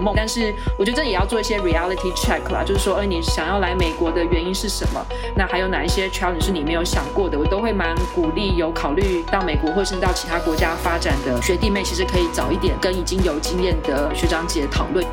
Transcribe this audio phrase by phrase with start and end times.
[0.00, 5.04] 梦，但是我觉得这也要做一些 reality check 啦，就是说，哎，你想要来美国的原因是什么？
[5.36, 7.38] 那还有哪一些 challenge 是你没有想过的？
[7.38, 15.04] 我都会蛮鼓励有考虑到美国或是到其他国家发展的学弟妹，其实可以早一点跟已经有经验的学长姐讨论。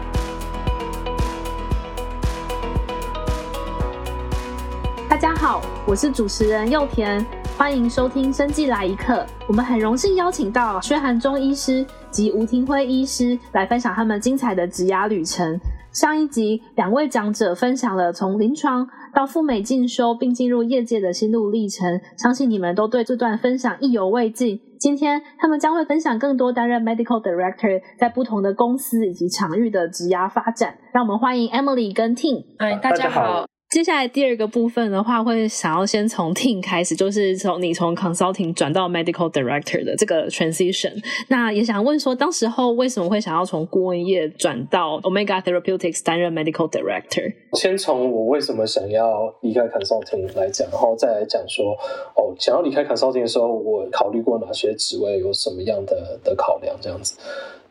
[5.09, 7.25] 大家好，我是主持人祐田，
[7.57, 9.13] 欢迎收听《生计来一课》。
[9.47, 11.83] 我们很荣幸邀请到薛涵中医师
[12.17, 15.55] 及吴庭辉医师来分享他们精彩的职涯旅程。
[15.91, 24.59] 上一集，两位讲者分享了从临床到赴美进修并进入业界的心路历程，相信你们都对这段分享意犹未尽。
[24.79, 30.75] 今天，他们将会分享更多担任 Medical Director 在不同的公司以及场域的职涯发展。
[30.91, 32.43] 让我们欢迎 Emily 跟 Tim。
[32.57, 33.45] 哎，大家好。
[33.69, 40.93] 接下来第二个部分的话，会想要先从 team 开始，就是从你从 Consulting 转到 Medical Director 的这个 transition。
[41.27, 47.33] 那也想问说，当时候为什么会想要从顾问业转到 Omega Therapeutics 担任 Medical Director？
[47.53, 51.73] 先从我为什么想要离开 Consulting 来讲，然后再来讲说，
[52.15, 57.19] 哦，想要离开 Consulting 的时候，我考虑过哪些职位，有什么样的的考量，这样子。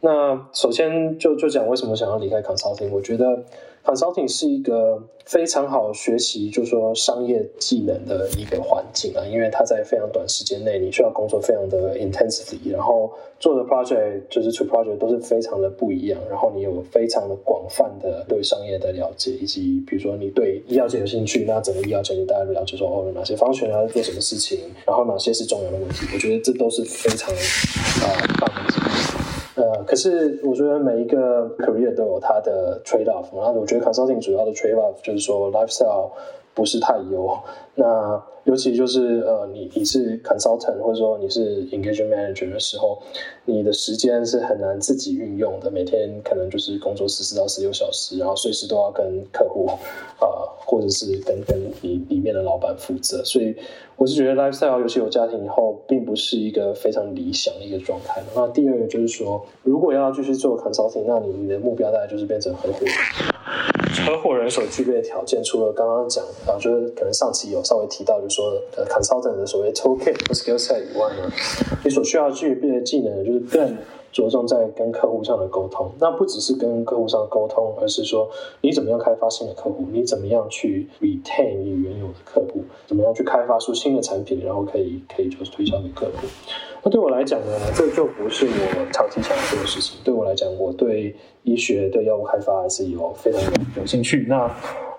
[0.03, 3.43] 那首先就就讲为什么想要离开 Consulting，我觉得。
[3.87, 29.16] Consulting 是一个非常好学习，就是说商业技能的一个环境啊，因为它在非常短时间内，你需要工作非常的 intensively，然后做的 project 就是 to project 都是非常的不一样，然后你有非常的广泛的对商业的了解，以及比如说你对医药界有兴趣，那整个医药界你大家了解说哦，有哪些方选啊，做什么事情，然后哪些是重要的问题，我觉得这都是非常啊棒的。
[29.57, 36.11] 呃，可是我觉得每一个 career 都有它的 trade off，然后我觉得 consulting 主要的 trade off 就是说 lifestyle
[36.57, 37.39] 不是太优，
[37.75, 42.99] 那尤其就是呃，你你是 consultant 或者说你是 engagement manager 的时候，
[43.45, 49.77] 你的时间是很难自己运用的，每天可能就是工作十四到十六小时，然后随时都要跟客户啊、
[50.23, 53.55] 呃，或者是跟跟你里面的老板负责，所以
[53.97, 58.23] 我是觉得 lifestyle 尤其有家庭以后，并不是一个非常理想的一个状态。
[58.35, 63.36] 那第二个就是说，如果要继续做 consulting，那你你的目标大概就是变成合伙人。
[64.05, 71.31] 合伙人所具备的条件，除了刚刚讲啊，就是可能上期有稍微提到，就是说呃，consultant 的所谓 toolkit 或 skill set 以外呢，
[71.85, 73.77] 你所需要具备的技能就是更
[74.13, 75.91] 着重在跟客户上的沟通。
[76.01, 78.29] 那不只是跟客户上沟通，而是说
[78.61, 86.27] 你怎么样开发新的客户，你怎么样去 retain 你原有的客户，怎么样去开发出新的产品，然后可以可以就是推销给客户。
[86.83, 89.99] 那对我来讲呢，这就不是我长期想做的事情。
[90.05, 93.41] 对我来讲，我对医学、对药物开发还是有非常
[93.77, 94.25] 有兴趣。
[94.29, 94.49] 那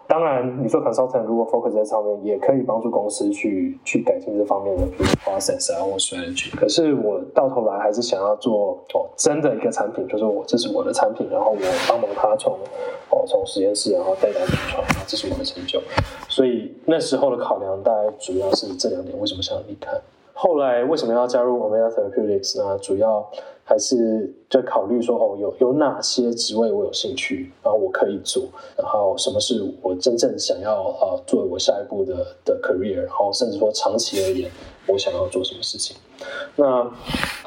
[0.07, 4.83] 当然，你做 consultant 如果 focus 在上面，也可以帮助公司去去改进这方面的
[5.23, 6.55] ，process 啊或 strategy。
[6.55, 11.57] 可是我到头来还是想要做哦，真的一个产品，就是我这是我的产品，然后我
[11.89, 12.53] 帮忙他从
[13.09, 15.81] 哦从实验室然后带到临床，这是我的成就。
[16.29, 19.91] 所以那时候的考量大概主要是这两点，为什么想要离开？
[20.33, 22.77] 后来为什么要加入 Omega Therapeutics 呢？
[22.77, 23.27] 主要
[23.69, 28.45] 还是在考虑说，哦，有有哪些职位我有兴趣，然后我可以做，
[28.77, 34.49] 然后什么是我真正想要呃作为我下一步的的 career，然后甚至说长期而言，
[34.87, 35.97] 我想要做什么事情。
[36.55, 36.89] 那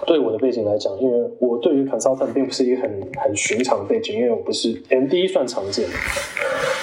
[0.06, 5.96] 对我的背景来讲，因为我对于 consultant 并不是一个很很寻常的背景，因为我不是 MD 算常见的，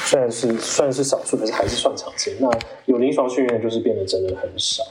[0.06, 2.34] 虽然是算是少数，可是还是算常见。
[2.40, 2.50] 那
[2.86, 4.84] 有临床训练就是变得真的很少。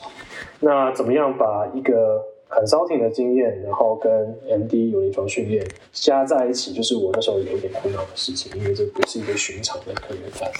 [0.60, 2.22] 那怎么样把一个
[2.56, 4.11] 很烧钱的经验，然后跟
[4.49, 5.62] MD 有临床训练
[5.93, 10.50] 加在一起，就是我那时候有点苦恼的事情，因为这不是一个寻常的科研范。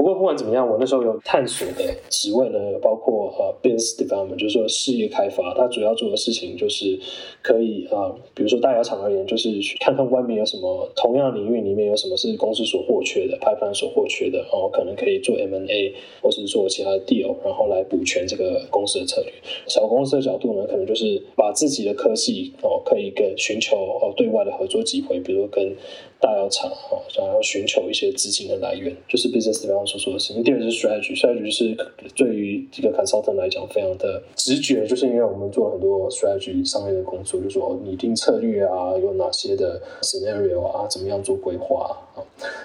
[0.00, 5.52] 不过不管怎么样，我那时候有探索的职位呢，包括呃 business development，就是说事业开发。
[5.52, 6.98] 它主要做的事情就是
[7.42, 19.30] 可以啊、比如说大药厂而言，就是去看看外面有什么同样领域里面有什么是公司所获缺的，pipeline 所获缺的，然后可能可以做 M&A 或是做其他的 deal，然后来补全这个公司的策略。
[19.66, 25.76] 小公司的角度呢，可能就是把自己的科技哦，可以跟寻求哦对外的合作机会，比如说跟
[26.20, 30.42] 大药厂啊，想要寻求一些资金的来源，就是 business development 所说的事情。
[30.42, 42.20] 第二是 strategy，strategy 就是对于这个 consultant 来讲非常的直觉，就是因为我们做了很多 strategy 上面的工作，就是说拟定策略啊，有哪些的 scenario 啊，怎么样做规划啊，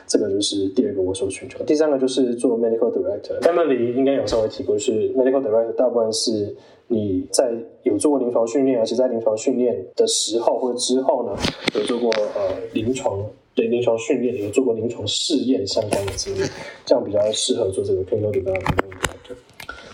[0.05, 1.63] 这个就是第二个我所寻求。
[1.63, 3.39] 第三个就是做 medical director。
[3.39, 6.53] Emily 应该有稍微提过，是 medical director 大部分是
[6.87, 7.53] 你在
[7.83, 11.33] 有做过临床训练，而且在临床训练的时候或者之后呢，
[11.73, 13.25] 有做过呃临床。
[13.55, 16.47] 对临床训练有做过临床试验相关的经验，
[16.85, 18.53] 这样比较适合做这个 POD 的。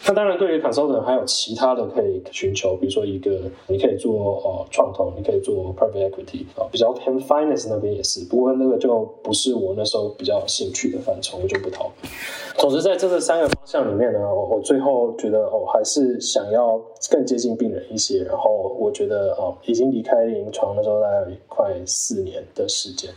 [0.07, 8.25] 那当然，对于 consultant 还有其他的可以寻求，比如说一个你可以做呃创投，你可以做 private equity 啊，比较偏 finance 那边也是。
[8.25, 11.92] 不过那个就不是我那时候比较有兴趣的范畴，我就不投。
[12.57, 16.81] 总之，在这个三个方向里面呢，我我最后觉得哦，还是想要
[17.12, 18.24] 更接近病人一些。
[18.24, 23.09] 然后我觉得哦，已经离开临床的时候大概快四年的时间。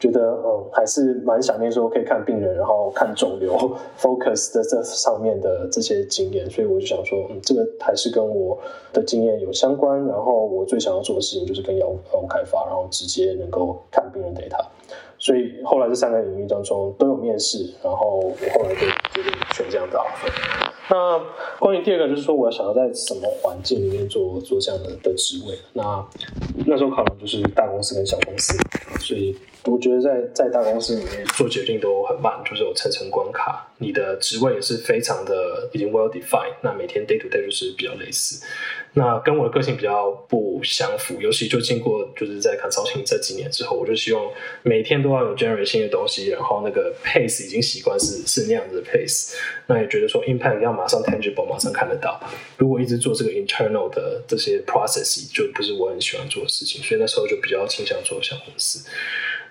[0.00, 3.52] 觉得嗯，还是蛮想念说可以看病人，然后看肿瘤，
[3.98, 8.58] focus 的这上面的这些经所以我就想说，嗯，这个还是跟我
[8.92, 10.06] 的经验有相关。
[10.06, 11.98] 然后我最想要做的事情就是跟药物
[12.28, 14.66] 开发，然后直接能够看病人 data。
[15.18, 18.80] 所以后来这三个领域当中都有面试，然后我后来就
[19.12, 20.32] 决定选这样的 offer。
[20.90, 21.20] 那
[21.58, 25.54] 关于第二个就是说，我要想要在什么环境里面做做这样的的职位？
[25.74, 26.06] 那
[26.66, 28.56] 那时候考量就是大公司跟小公司，
[29.00, 29.36] 所以。
[29.64, 38.42] 我觉得在在大公司里面做决定都很慢，就是有层层关卡，你的职位也是非常的已经 well defined，那每天 day to day 就是比较类似，
[38.94, 44.24] 那跟我的个性比较不相符，尤其就经过就是在 consulting 这几年之后，我就希望
[44.62, 49.34] 每天都要有 generate 新的东西，然后那个 pace 已经习惯是是那样子的 pace，
[49.66, 52.20] 那也觉得说 impact 要马上 tangible，马上看得到，
[52.56, 58.88] 如果一直做这个 internal 的这些 process，就不是我很喜欢做的事情，所以那时候就比较倾向做小公司。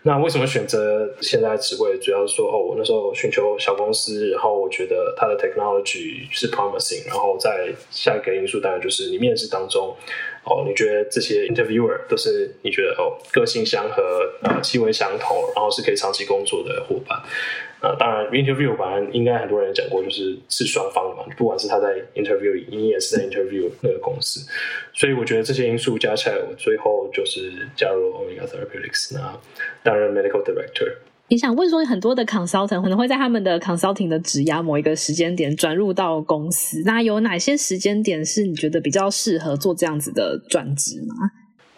[0.03, 1.97] 那为什么选择现在职位？
[1.97, 9.93] 主要是说，哦，我那时候寻求小公司，然后我觉得它的 technology 是 promising，然后在下一个因素当然就是里面面试当中，
[10.45, 14.01] 哦，你觉得这些 interviewer 都是你觉得哦个性相合，
[14.43, 17.21] 呃，气味相同，然后是可以长期工作的伙伴。
[17.79, 24.39] 呃，当然，interview 反正应该很多人讲过，就是是双方的嘛，不管是他在 interview，你也是在 interview 那个公司，
[24.93, 29.19] 所以我觉得这些因素加起来，我最后就是加入 Omega Therapeutics，那
[29.83, 30.95] 担任 medical director。
[31.29, 41.15] 你想问说，很多的 consultant 可能会在他们的 consulting 的职涯某一个时间点转入到公司，那有哪些时间点是你觉得比较适合做这样子的转职吗？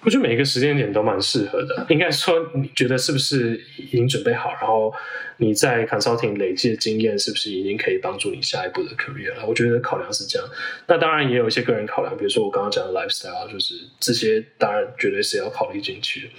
[0.02, 4.94] 我觉得每一个时间点都蛮适合的，应该说你觉得是不是已经准备好，然后
[5.42, 9.46] 你在 consulting 累积的经验是不是已经可以帮助你下一步的 career 了？
[9.48, 10.48] 我觉得考量是这样。
[10.86, 16.30] 那当然也有一些个人考量，比如说我刚刚讲的 lifestyle，就是这些当然绝对是要考虑进去。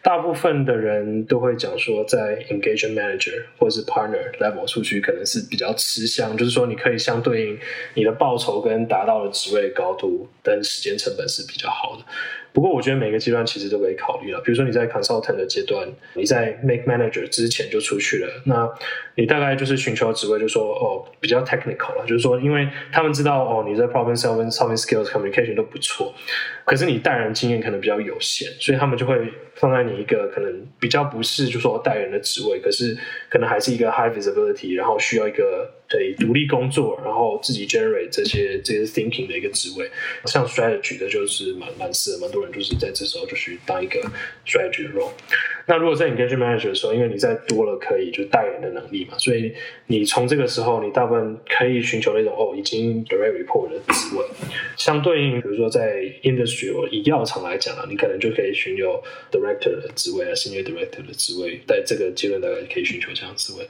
[0.00, 7.58] 大部分的人都会讲说，在 engagement manager 或者是 partner level 出去可能是比较吃香，就是说你可以相对应
[7.94, 12.04] 你的报酬跟达到的职位高度跟时间成本是比较好的。
[12.52, 14.40] 不过我觉得每个阶段其实都可以考虑了。
[14.40, 18.68] 比如说你在 consultant 的阶段，你在 make manager 之前就出去了，那
[19.16, 26.14] 你大概就是寻求职位，就说哦比较 technical 了，就是说因为他们知道哦你在 problem solving、solving skills、communication 都不错，
[26.64, 32.96] 可是你带人经验可能比较有限，所以他们就会放在你一个可能比较不是就说带人的职位，可是
[33.28, 35.70] 可能还是一个 high visibility，然后需要一个。
[35.88, 39.88] 对，独立工作，然后自己 generate 这些这些 thinking 的一个职位，
[40.24, 44.00] 像 strategy 的就是蛮蛮适合，蛮多人就是在这时候就去当一个
[44.44, 45.12] strategy 的 role。
[45.68, 49.52] 那如果在 engagement manager 的时候，因为你在多了可以就带人的能力嘛，所以
[49.86, 54.24] 你从这个时候你大部分可以寻求那种哦已经 direct report 的职位。
[54.76, 63.68] 相对应，比如说在 industry 或以药厂来讲啊，你可能就可以寻求 director 的职位啊，senior director 的职位，在这个阶段大概可以寻求这样职位。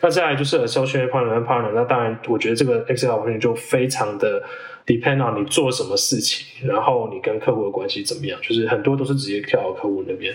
[0.00, 1.49] 那再来就是 associate partner。
[1.74, 4.42] 那当然，我觉得这个 Excel 方面就非常的
[4.86, 10.34] depend on 你做什么事情，然后你跟客户的关系怎么样，就是很多都是直接跳到客户那边，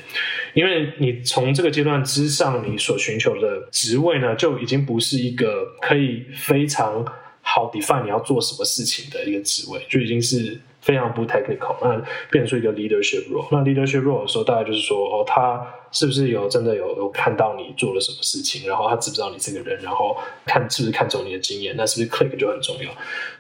[0.54, 7.06] 因为你从这个阶段之上，你所寻求的职位呢，就已经不是一个可以非常
[7.42, 10.60] 好 define 你要做什么事情的一个职位，就已经是。
[10.86, 12.00] 非常不 technical，那
[12.30, 13.48] 变出一个 leadership role。
[13.52, 20.16] 那 leadership role 的时候，大概就是说，哦，他是不是有真的有有看到你做了什么事情，然后他知不知道你这个人，然后
[20.46, 22.92] 看是不是看中你的经验，那是不是 click 就很重要。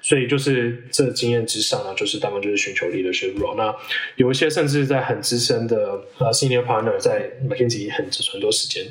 [0.02, 3.56] 所以就是这经验之上呢，就是他们就是寻求 leadership role。
[3.56, 3.75] 那
[4.16, 8.84] 有一些甚至在很资深的呃 senior partner 在 McKinsey 很很多时间。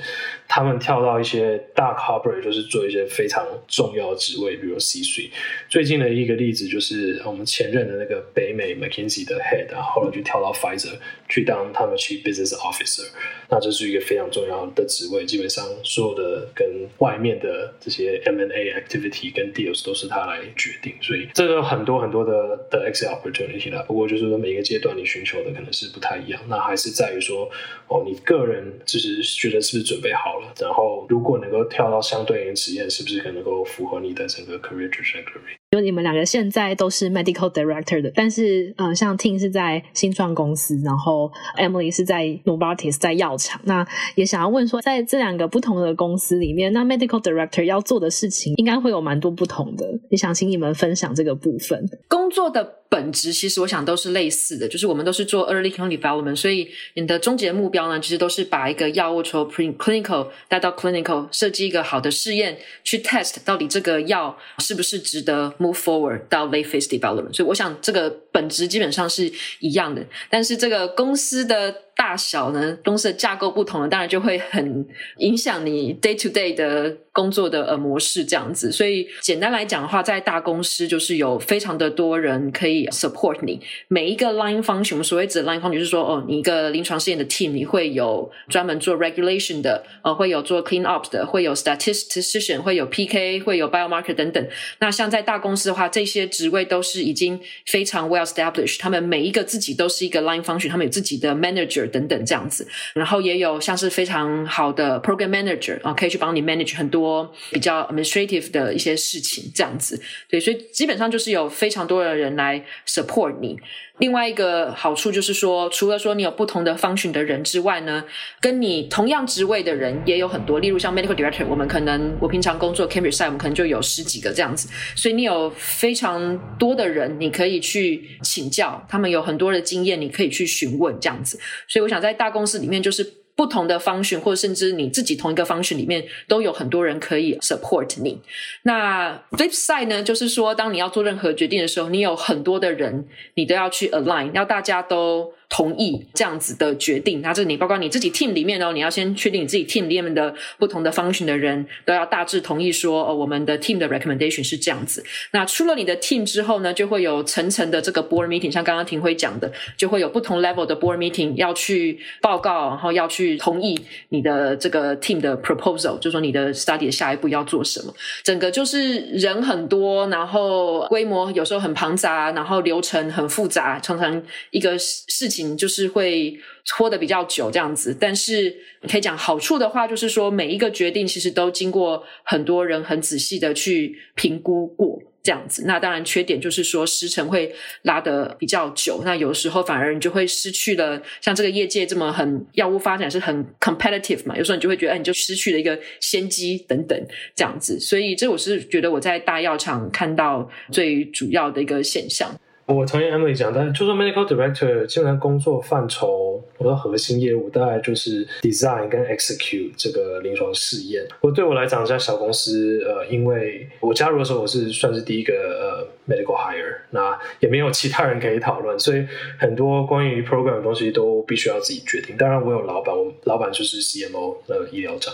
[0.46, 5.30] 他们跳到一些大 corporate，就是做一些非常重要的职位，比如 CX。
[5.70, 10.98] 最近的一个例子就是我们前任的那个北北美 McKinsey 的 head，然后来就跳到 Pfizer
[11.28, 13.08] 去当他们 chief business officer。
[13.48, 16.66] 那这是一个非常重要的职位，基本上所有的跟
[16.98, 20.94] 外面的这些 M&A activity 跟 deals 都是他来决定。
[21.00, 23.82] 所以这个很多很多的的 Excel opportunity 啦。
[23.86, 26.42] 不过就是说每一个阶段你寻求的可能是不太一样。
[26.48, 27.50] 那还是在于说
[27.88, 30.52] 哦，你个人就是觉得是不是准备好了。
[30.60, 35.54] 然后，如果能够跳到相对应职业，是不是可能够符合你的整个 career trajectory？
[35.74, 41.28] 就你们两个现在都是 medical director 的，但是呃，像 Tim 是在新创公司，然后
[41.58, 43.60] Emily 是在 Novartis 在药厂。
[43.64, 49.84] 那也想要问说，在这两个不同的公司里面，那 medical director 要做的事情应该会有蛮多不同的。
[50.10, 51.84] 也想请你们分享这个部分。
[52.06, 67.34] 工作的本质其实我想都是类似的，就是我们都是做 early clinical development，所以你的终极目标呢，其实都是把一个药物从 preclinical 带到 clinical，设计一个好的试验去 test 到底这个药是不是值得 move forward 到 late phase development。
[67.34, 74.84] 所以我想这个本质基本上是一样的，但是这个公司的大小呢，公司的架构不同了，当然就会很
[75.18, 78.72] 影响你 day to day 的工作的呃模式这样子。
[78.72, 83.60] 所以简单来讲的话，在大公司就是有非常的多人可以 support 你。
[83.86, 94.44] 每一个 line function，所谓指 line function 就是说，哦，你一个临床试验的 team，你会有专门做 regulation 的，呃，会有做 clean up 的，会有 statistician，会有 PK，会有 biomarker 等等。
[94.80, 101.84] 那像在大公司的话，这些职位都是已经非常 well establish，他们每一个自己都是一个 line function，他们有自己的 manager。
[101.94, 110.00] 等等这样子，然后也有像是非常好的 program manager 啊，可以去帮你 manage 很多比较 administrative 的一些事情，这样子。
[110.28, 113.58] 对，所以基本上就是有非常多的人来 support 你。
[113.98, 118.04] 另外一个好处就是说，除了说你有不同的 function 的人之外呢，
[118.40, 120.58] 跟你同样职位的人也有很多。
[120.58, 124.68] 例如像 medical director，我们可能我平常工作 Cambridge side，我们可能就有十几个这样子。
[124.96, 131.38] 所以你有非常多的人，你可以去请教，他们有很多的经验，你可以去询问这样子。
[131.68, 133.23] 所以我想在大公司里面就是。
[133.36, 138.20] 不同的方逊或者甚至你自己同一个方逊里面，都有很多人可以 support 你。
[138.62, 145.32] 那 flip side 呢，就是说，当你要做任何决定的时候，你有很多的人，你都要去 align，要大家都。
[145.48, 155.04] 同意这样子的决定，那这你包括你自己 team 里面哦，你要先确定你自己 team 里面的不同的 function 的人都要大致同意说，哦，我们的 team 的 recommendation 是这样子。
[155.32, 167.94] 那出了你的 team 之后呢，就会有层层的这个 board meeting，像刚刚庭辉讲的，就会有不同 level 的 board meeting 要去报告，然后要去同意你的这个 team 的 proposal，就说你的 study 的下一步要做什么。
[168.22, 175.56] 整个就是人很多，然后规模有时候很庞杂，然后流程很复杂，常常一个事情情。
[175.56, 178.54] 就是会拖得比较久这样子，但是
[178.88, 185.64] 可以讲好处的话，就是说每一个决定其实都经过很多人很仔细的去评估过这样子。
[185.66, 197.80] 那当然缺点就是说时程会拉得比较久，那有时候反而你就会失去了像这个业界这么很药物发展是很 competitive 嘛，有时候你就会觉得哎，你就失去了一个先机等等这样子。
[197.80, 202.38] 所以这我是觉得我在大药厂看到最主要的一个现象。
[202.66, 211.06] 我同意 Emily 讲，但就说 medical director 基本上工作范畴，我的核心业务大概就是 design 跟 execute 这个临床试验。
[211.20, 219.06] 我对我来讲，在小公司，呃，因为我加入的时候，我是算是第一个呃 medical hire，那也没有其他人可以讨论，所以
[219.38, 222.16] 很多关于 program 的东西都必须要自己决定。
[222.16, 225.12] 当然，我有老板，我老板就是 CMO 呃医疗长，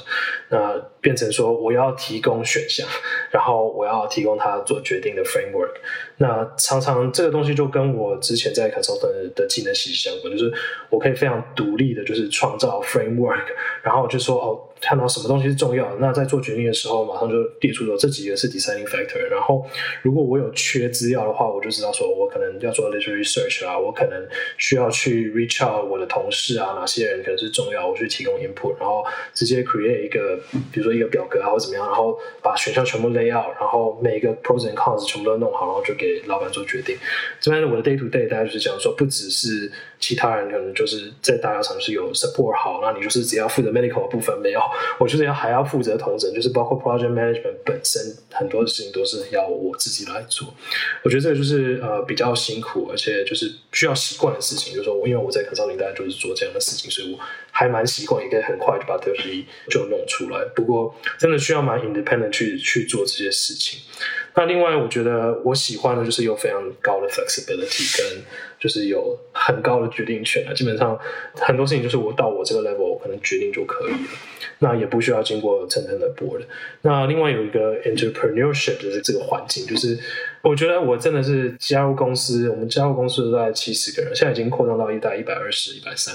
[0.50, 2.86] 那变成说我要提供选项，
[3.32, 5.74] 然后我要提供他做决定的 framework。
[6.18, 10.52] 那常常这个东东西就跟我之前在 consultant 的技能息息相关，就是
[10.90, 13.46] 我可以非常独立的，就是创造 framework，
[13.82, 14.66] 然后就说哦。
[14.80, 19.18] 看到什么东西是重要，那在做决定的时候，马上就列出说这几个是 deciding factor。
[19.30, 19.66] 然后，
[20.02, 30.38] 如果我有缺资料的话，我就知道说我可能要做 literature research 啊，我可能需要去 reach out 我的同事啊，哪些人可能是重要，我去提供 input，然后直接 create 一个，
[30.72, 36.96] 比如说一个表格啊或怎么样，然后把选项全部 lay out，然后每一个 pros and cons 全部都弄好，然后就给老板做决定。
[37.38, 44.60] 这边我的 day to day 大家就是讲说，不只是其他人可能就是在大家厂是有 support 好，那你就是只要负责 medical 的部分没有。
[44.98, 50.52] 我就是要还要负责同整，就是包括 project management 本身很多的事情都是要我自己来做。
[51.02, 54.72] 我觉得这个就是呃比较辛苦，而且就是需要习惯的事情。
[54.74, 57.18] 就是说，因为我在肯桑林大概就是做这样的事情，所以我
[57.60, 60.42] 还蛮习惯，也可以很快就把东西就弄出来。
[60.56, 63.80] 不过真的需要蛮 independent 去去做这些事情。
[64.34, 68.22] 那另外，我觉得我喜欢的就是有非常高的 flexibility，跟
[68.58, 70.54] 就是有很高的决定权啊。
[70.54, 70.98] 基本上
[71.34, 73.98] 很多事情就是我到我这个 level，我可能决定就可以了。
[74.60, 76.46] 那也不需要经过层层的波了。
[76.82, 79.98] 那另外有一个 entrepreneurship 的这个环境，就是
[80.42, 86.14] 我觉得我真的是加入公司，我们加入公司都在七十个人，现在已经扩张到一代一百二十、一百三。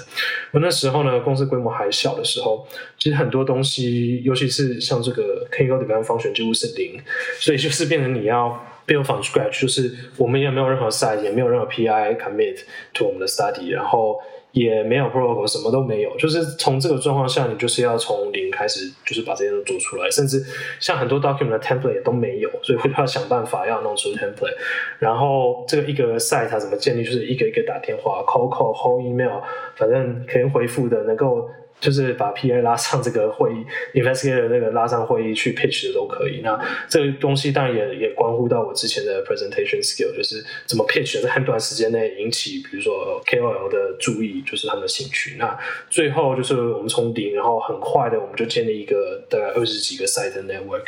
[0.51, 2.65] 我那时候呢，公司规模还小的时候，
[2.97, 6.99] 其实很多东西，尤其是像这个 KGO 底板的方选几乎是零，
[7.39, 12.59] 所以就是变成你要变用 from scratch，就是我们也没有任何 size，也没有任何 PI commit
[12.93, 14.19] to 我们的 study，然后。
[14.55, 20.41] 也没有 protocol，什么都没有，就是从这个状况下，你就是要从零开始，就是把这些都做出来，甚至
[20.79, 24.55] 像很多 document 的 template 也都没有，所以会要想办法要弄出 template。
[24.97, 29.41] 然后这个一个 site 它怎么建立，就是一个一个打电话，call call call email，
[29.75, 31.49] 反正可以回复的，能够。
[31.79, 33.63] 就是把 PA 拉上这个会议
[33.93, 36.41] ，investigator 那个拉上会议去 pitch 的都可以。
[36.41, 36.57] 那
[36.89, 45.35] 这个东西当然也也关乎到我之前的 presentation skill，就是怎么 pitch 在很短时间内引起，比如说 KOL 的注意，就是他们的兴趣。
[45.37, 45.55] 那
[45.89, 50.85] 最后就是我们从零，然后很快的我们就建立一个大概二十几个 site 的 network，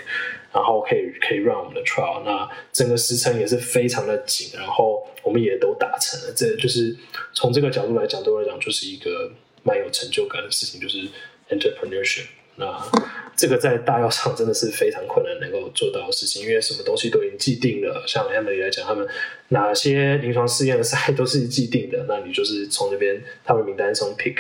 [0.52, 2.24] 然后可以可以 run 我们的 trial。
[2.26, 6.34] 那整个时程也是非常的紧，然后我们也都达成了。
[6.36, 6.96] 这就是
[7.34, 9.32] 从这个角度来讲，对我来讲就是一个。
[9.68, 11.00] 蛮有成就感的事情就是
[11.50, 12.82] entrepreneurship，那
[13.36, 18.04] 这个在大药厂真的是非常困难能够做到的事情，因为什么东西都已经既定了。
[18.08, 19.08] 像 Emily 来讲，他们
[19.50, 24.38] 哪些临床试验的 赛都是既定的，那你就是从那边他们名单中 pick。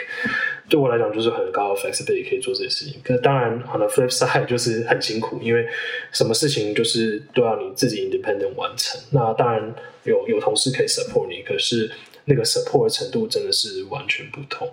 [0.67, 2.99] 对我来讲，就是很高的 flexibility 可以做这些事情。
[3.03, 5.67] 可是当然，可能 flip side 就是很辛苦，因为
[6.11, 8.99] 什么事情就是都要你自己 independent 完成。
[9.11, 11.91] 那当然有有同事可以 support 你，可是
[12.25, 14.67] 那个 support 的程度真的是完全不同。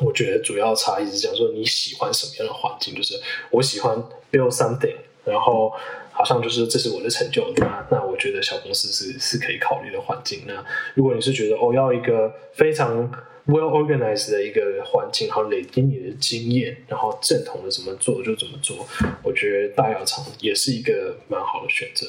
[0.00, 3.20] 我觉得主要差异是讲说你喜欢什么样的环境，就是
[3.50, 3.96] 我喜欢
[4.32, 5.72] build something，然后
[6.12, 10.42] 好像就是这是我的成就，那那我觉得小公司是是可以考虑的环境。
[10.46, 13.10] 那如果你是觉得我、哦、要一个非常
[13.46, 18.86] well organized 的一个环境，然后累积你的经验，然后正统的怎么做就怎么做，
[19.22, 22.06] 我觉得大药厂也是一个蛮好的选择。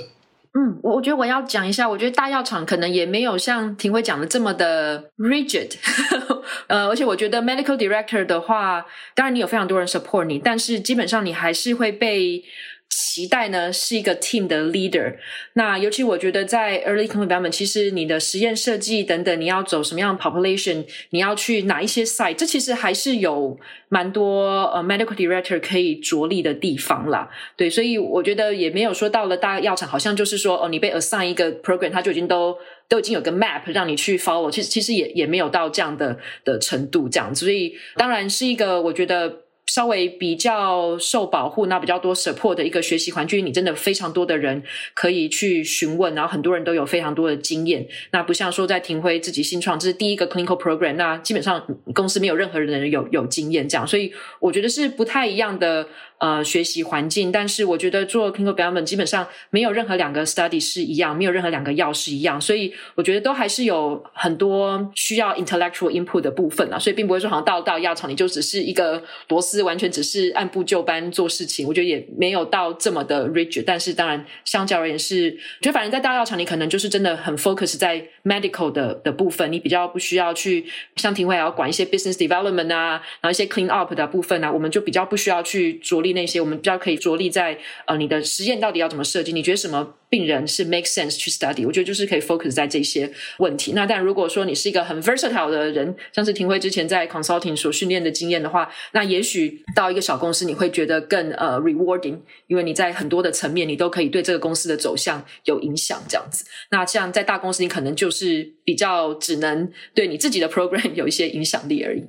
[0.57, 5.74] 嗯，我我觉得我要讲一下，我觉得大药厂可能也没有像庭辉讲的这么的 rigid，
[6.67, 12.43] 呃，而且我觉得 medical director 的话，当然你有非常多人 support 你，但是基本上你还是会被。
[12.89, 15.15] 期待呢是一个 team 的 leader，
[15.53, 27.29] 那尤其我觉得在 early clinical development，其实你的实验设计等等，你要走什么样的 population，你要去哪一些 site，这其实还是有蛮多呃 medical director 可以着力的地方啦。
[27.55, 32.57] 对，所以我觉得也没有说到了大药厂，好像就是说哦，你被 assign 一个 program，它就已经都
[32.89, 39.44] 都已经有个 map 让你去 follow，其实其实也也没有到这样的的程度这样子，所以当然是一个我觉得。
[39.67, 44.62] 稍微比较受保护，那比较多 support 的一个学习环境，你真的非常多的人
[44.93, 47.86] 可以去询问，然后很多人都有非常多的经验。
[48.12, 55.87] 那不像说在庭辉自己新创，这是第一个 clinical program，那基本上公司没有任何人有有经验这样，所以我觉得是不太一样的。
[56.17, 80.66] 呃，学习环境，但是我觉得做 clinical development 基本上没有任何两个 study 是一样，没有任何两个药是一样，所以我觉得都还是有很多需要 intellectual input 的部分啊，所以并不会说好像到到药厂你就只是一个螺丝，完全只是按部就班做事情，我觉得也没有到这么的 rigid，但是当然相较而言是，觉得反正在大药厂你可能就是真的很 focus 在 medical 的的部分，你比较不需要去
[80.98, 89.31] 像庭辉也要管一些 business development 啊，然后一些 clean up 的部分啊，我们就比较不需要去着力那些，我们比较可以着力在呃你的实验到底要怎么设计？
[89.31, 91.67] 你觉得什么病人是 make sense 去 study？
[91.67, 93.73] 我觉得就是可以 focus 在这些问题。
[93.73, 106.45] 那但如果说你是一个很 versatile 的人，像是庭辉之前在 consulting 所训练的经验的话，那也许到一个小公司你会觉得更呃 rewarding，因为你在很多的层面你都可以对这个公司的走向有影响这样子。
[106.71, 112.05] 那像在大公司你可能就是比较只能对你自己的 program 有一些影响力而已。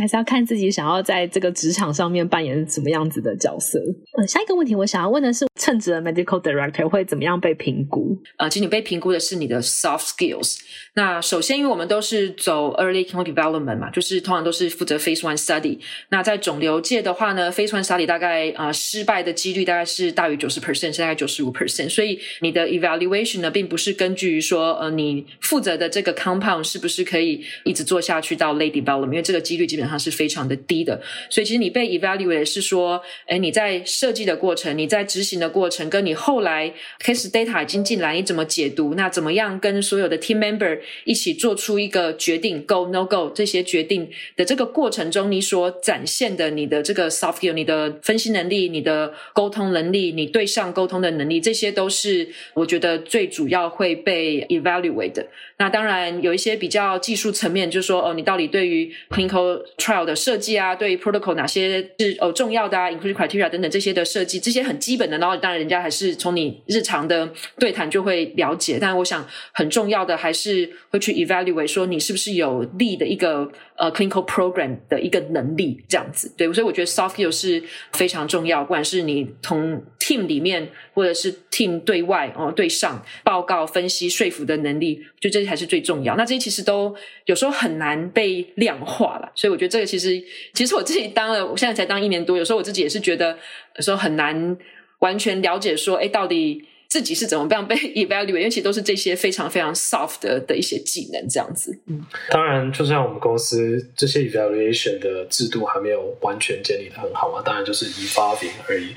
[0.00, 3.78] 还是要看自己想要在这个职场上面扮演什么样子的角色。
[4.18, 8.16] 呃，下一个问题我想要问的是，称职的 medical director 会怎么样被评估？
[8.36, 10.58] 呃，其实你被评估的是你的 soft skills。
[10.94, 15.78] 那首先，因为我们都是走 early clinical development 嘛，就是通常都是负责 phase one study。
[16.08, 21.88] 那在肿瘤界的话呢，phase one study 大概啊、呃、失败的几率大概是大于九十 percent，是大概九十五 percent。
[21.88, 38.94] 所以你的 evaluation 呢，并不是根据于说呃你负责的这个 compound 是不是可以一直做下去到 late development，因为这个几率基本它是非常的低的，所以其实你被 evaluate 是说，诶，你在设计的过程，你在执行的过程，跟你后来 case data 已经进来，你怎么解读？
[38.94, 55.26] 那怎么样跟所有的 team member 一起做出一个决定，go no go 这些决定的这个过程中，你所展现的你的这个 soft skill，你的分析能力，你的沟通能力，你对上沟通的能力，这些都是我觉得最主要会被 evaluate 的。
[55.58, 68.78] 那当然有一些比较技术层面，就是说，哦，你到底对于 clinical trial 的设计啊，对 protocol 哪些是哦重要的啊，inclusion criteria 等等这些的设计，这些很基本的，然后当然人家还是从你日常的对谈就会了解。
[68.80, 76.32] 但我想很重要的还是会去 evaluate 说你是不是有利的一个呃 clinical program 的一个能力这样子。
[76.36, 77.62] 对，所以我觉得 soft skill 是
[77.92, 86.16] 非常重要，不管是你从 team 里面或者是 team 对外哦对上报告分析说服的能力，就这些才是最重要。
[86.16, 86.94] 那这些其实都
[87.26, 90.22] 有时候很难被量化了，所以我觉得这个其实
[90.54, 93.38] 其实我自己当了，我现在才当一年多，有时候我自己也是觉得
[93.76, 94.56] 有时候很难
[95.00, 96.64] 完全了解说，哎，到底。
[96.88, 101.78] 自己是怎么样被 evaluate，因为其实都是这些非常非常 soft 的的一些技能这样子。
[101.86, 108.94] 嗯，当然，就像我们公司这些 evaluation 的制度还没有完全建立得很好嘛，当然就是 evolving 而已。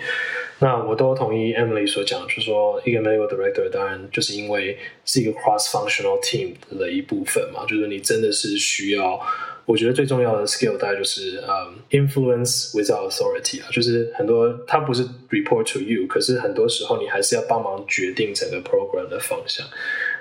[0.61, 9.19] 那我都同意 Emily 所讲，就是说一个 medical director 当然就是因为是一个 cross functional team 的一部分嘛，就是你真的是需要。
[9.69, 19.63] 我觉得最重要的 skill 大概就是呃、influence without authority 啊，就是很多它不是 report to you，可是很多时候你还是要帮忙决定整个 program 的方向。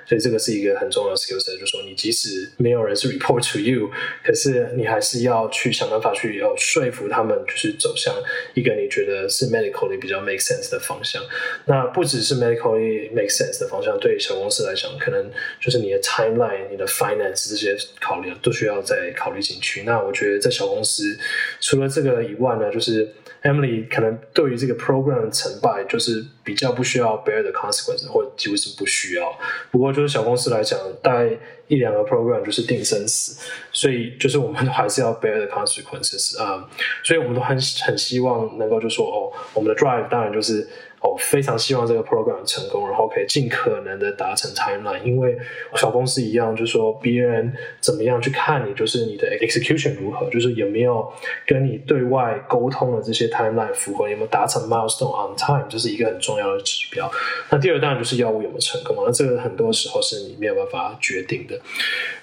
[0.09, 3.91] 所以这个是一个很重要的 skill set，就是说你即使没有人是 report to you，
[4.25, 8.11] 可是你还是要去想办法去要说服他们，就是走向
[8.55, 11.21] 一个你觉得是 medically 比较 make sense 的方向。
[11.65, 15.29] 那不只是 medically make sense 的方向，对小公司来讲，可能
[15.61, 19.83] 就是你的 timeline、你的 finance 这些考量都需要再考虑进去。
[19.83, 21.15] 那我觉得在小公司，
[21.61, 23.07] 除了这个以外呢，就是
[23.43, 29.31] Emily 可能对于这个 program 的成败，就是比较不需要 bear the consequences，或者几乎是不需要。
[29.71, 31.29] 不过就是小公司来讲，大概
[31.67, 33.39] 一两个 program 就是定生死，
[33.71, 36.67] 所以就是我们还是要 bear the consequences 啊、
[37.03, 40.67] 所以我们都很很希望能够就说哦，我们的 drive 当然就是。
[41.01, 45.01] 哦，非常希望这个 program 成功，然后可以尽可能的达成 timeline。
[45.03, 45.37] 因为
[45.75, 51.09] 小公司一样，就是说别人怎么样去看你，就是你的 execution 如何，就是有没有
[51.47, 57.09] 跟你对外沟通的这些 timeline 符合，有没有达成 milestone on time，这是一个很重要的指标。
[57.49, 61.57] 那第二当然就是药物有没有成功，那这个很多时候是你没有办法决定的。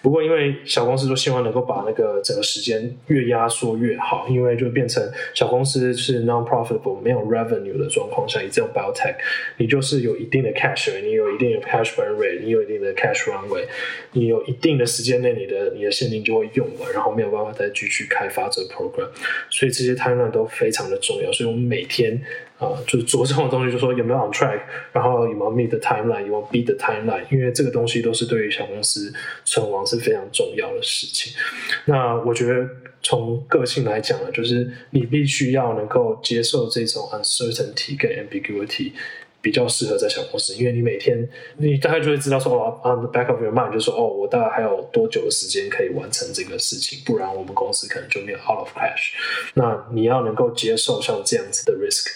[0.03, 5.03] 不过因为小公司都希望能够把那个整个时间越压缩越好，因为就变成
[5.35, 9.17] 小公司是 non-profitable 没有 revenue 的状况下，以这种 biotech，
[9.57, 13.65] 你就是有一定的 cash，你有一定的 cash burn rate，你有一定的 cash runway，
[14.13, 19.09] 你有一定的时间内，你的你的现金就会用完，然后没有办法再继续开发这个 program，
[19.51, 21.31] 所以这些 timeline 都非常的重要。
[21.33, 22.21] 所以我们每天
[22.59, 24.61] 啊、就是着重的东西，就说有没有 on track，
[24.93, 29.13] 然后有没有 meet the timeline，有没有 beat the timeline，因为这个东西都是对于小公司
[29.45, 31.33] 存亡是非常重要的事情。
[31.85, 32.67] 那我觉得。
[33.09, 38.91] 从个性来讲呢，就是你必须要能够接受这种 uncertainty 跟 ambiguity，
[39.41, 49.13] 比较适合在小公司，因为你每天你大概就会知道说哦，on the back of your mind 就说，哦，我大概还有多久的时间可以完成这个事情，不然我们公司可能就没有 out of cash。
[49.55, 52.09] 那你要能够接受像这样子的 risk，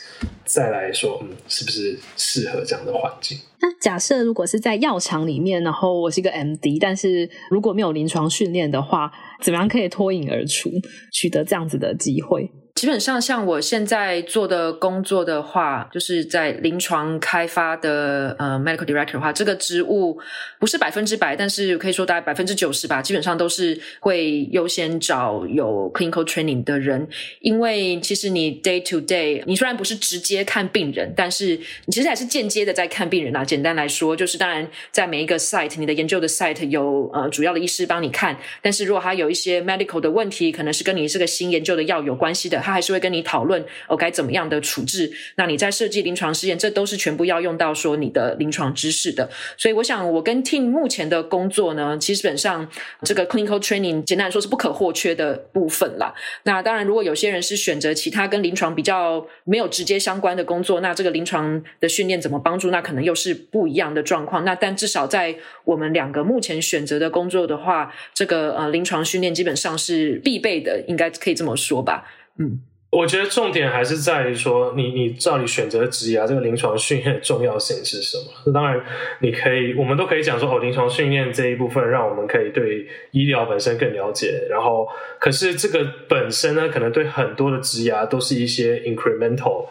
[0.53, 3.39] 再来说，嗯，是不是适合这样的环境？
[3.61, 10.71] 那假设如果是在药厂里面，然后我是一个 MD，但是如果没有临床训练的话，怎么样可以脱颖而出，
[11.13, 12.51] 取得这样子的机会？
[12.77, 20.19] 基本上，像我现在做的工作的话，就是在临床开发的呃 medical director 的话，这个职务
[20.59, 23.03] 不是百分之百，但是可以说大概百分之九十吧。
[23.03, 27.07] 基本上都是会优先找有 clinical training 的人，
[27.41, 33.44] 因为其实你 day to day，你虽然不是直接看病人，但是你其实还是间接的在看病人啊。
[33.44, 42.59] 简单来说，就是当然在每一个 site，你的研究的 site 有呃主要的医师帮你看，但是如果他有一些 medical 的问题，可能是跟你这个新研究的药有关系的。
[42.61, 45.11] 他还是会跟你讨论哦，该怎么样的处置。
[45.37, 49.29] 那你在设计临床试验，这都是全部要用到说你的临床知识的。
[49.57, 52.68] 所以我想，我跟 team 目前的工作呢，其实本上
[53.03, 56.14] 这个 clinical training 简单来说是不可或缺的部分啦。
[56.44, 62.71] 那当然，如果有些人是选择其他跟临床比较没有直接相关的工作，那这个临床的训练怎么帮助？
[62.71, 64.45] 那可能又是不一样的状况。
[64.45, 72.05] 那但至少在我们两个目前选择的工作的话，这个呃临床训练基本上是必备的，应该可以这么说吧。
[72.38, 78.53] 嗯，我觉得重点还是在于说你，你你照你选择职业，这个临床训练的重要性是什么？
[78.53, 78.83] 当然，
[79.21, 84.47] 你可以，我们都可以讲说，哦，临床训练这一部分让我们可以对医疗本身更了解。
[84.49, 84.88] 然后，
[85.19, 89.66] 可是这个本身呢，可能对很多的职业都是一些 incremental。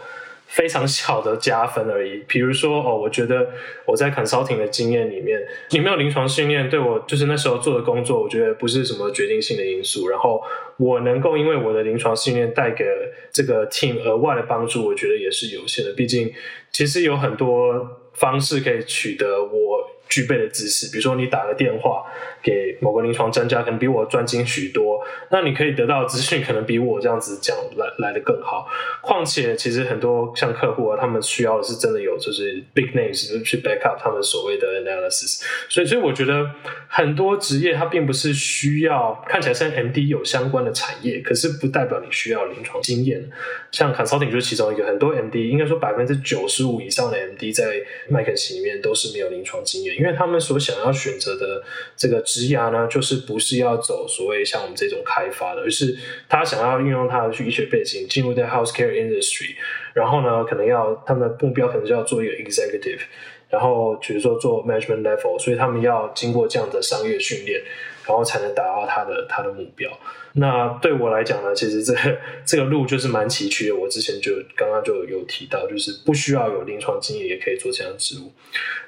[0.50, 2.24] 非常小的加分而已。
[2.28, 3.50] 比如说，哦，我觉得
[3.86, 10.10] 我在 consulting 的经验里面，你没有临床训练，对我就是那时候做的工作，我觉得不是什么决定性的因素。
[10.10, 10.42] 然后
[10.78, 12.84] 我能够因为我的临床训练带给
[13.32, 15.94] 这个 team 额外的帮助，我觉得也是有限的。
[15.94, 16.34] 毕竟，
[16.72, 20.92] 其实有很多方式可以取得我具备的知识。
[20.92, 22.04] 比如说，你打个电话
[22.42, 25.00] 给某个临床专家，可能比我专精许多。
[25.32, 28.68] 那你可以得到的资讯可能比我这样子讲来来的更好。
[29.02, 35.42] 况且，其实很多像客户啊，他们需要的是真的有就是 big names 去 back up 他们所谓的 analysis。
[35.70, 36.50] 所以，所以我觉得
[36.88, 43.30] 很多职业它并不是需要看起来像 MD 有相关的产业，可是不代表你需要临床经验。
[43.72, 47.66] 像 consulting 就是其中一个，很多 MD 应该说百分之九十五以上的 MD 在
[48.10, 51.62] 麦肯锡里面都是没有临床经验，因为他们所想要选择的
[51.98, 55.94] 这个职涯呢，就是不是要走所谓像我们这种开发的，而是
[56.30, 59.56] 他想要运用他的医学背景进入在 healthcare industry，
[59.94, 63.02] 然后呢，可能要他们的目标可能就要做一个 executive，
[63.50, 67.62] 然后比如说做 management level，所以他们要经过这样的商业训练，
[68.08, 69.92] 然后才能达到他的他的目标。
[70.40, 73.76] 那对我来讲呢，其实这个这个路就是蛮崎岖的。
[73.76, 78.32] 我之前就刚刚就有提到，就是不需要有临床经验也可以做这样的职务。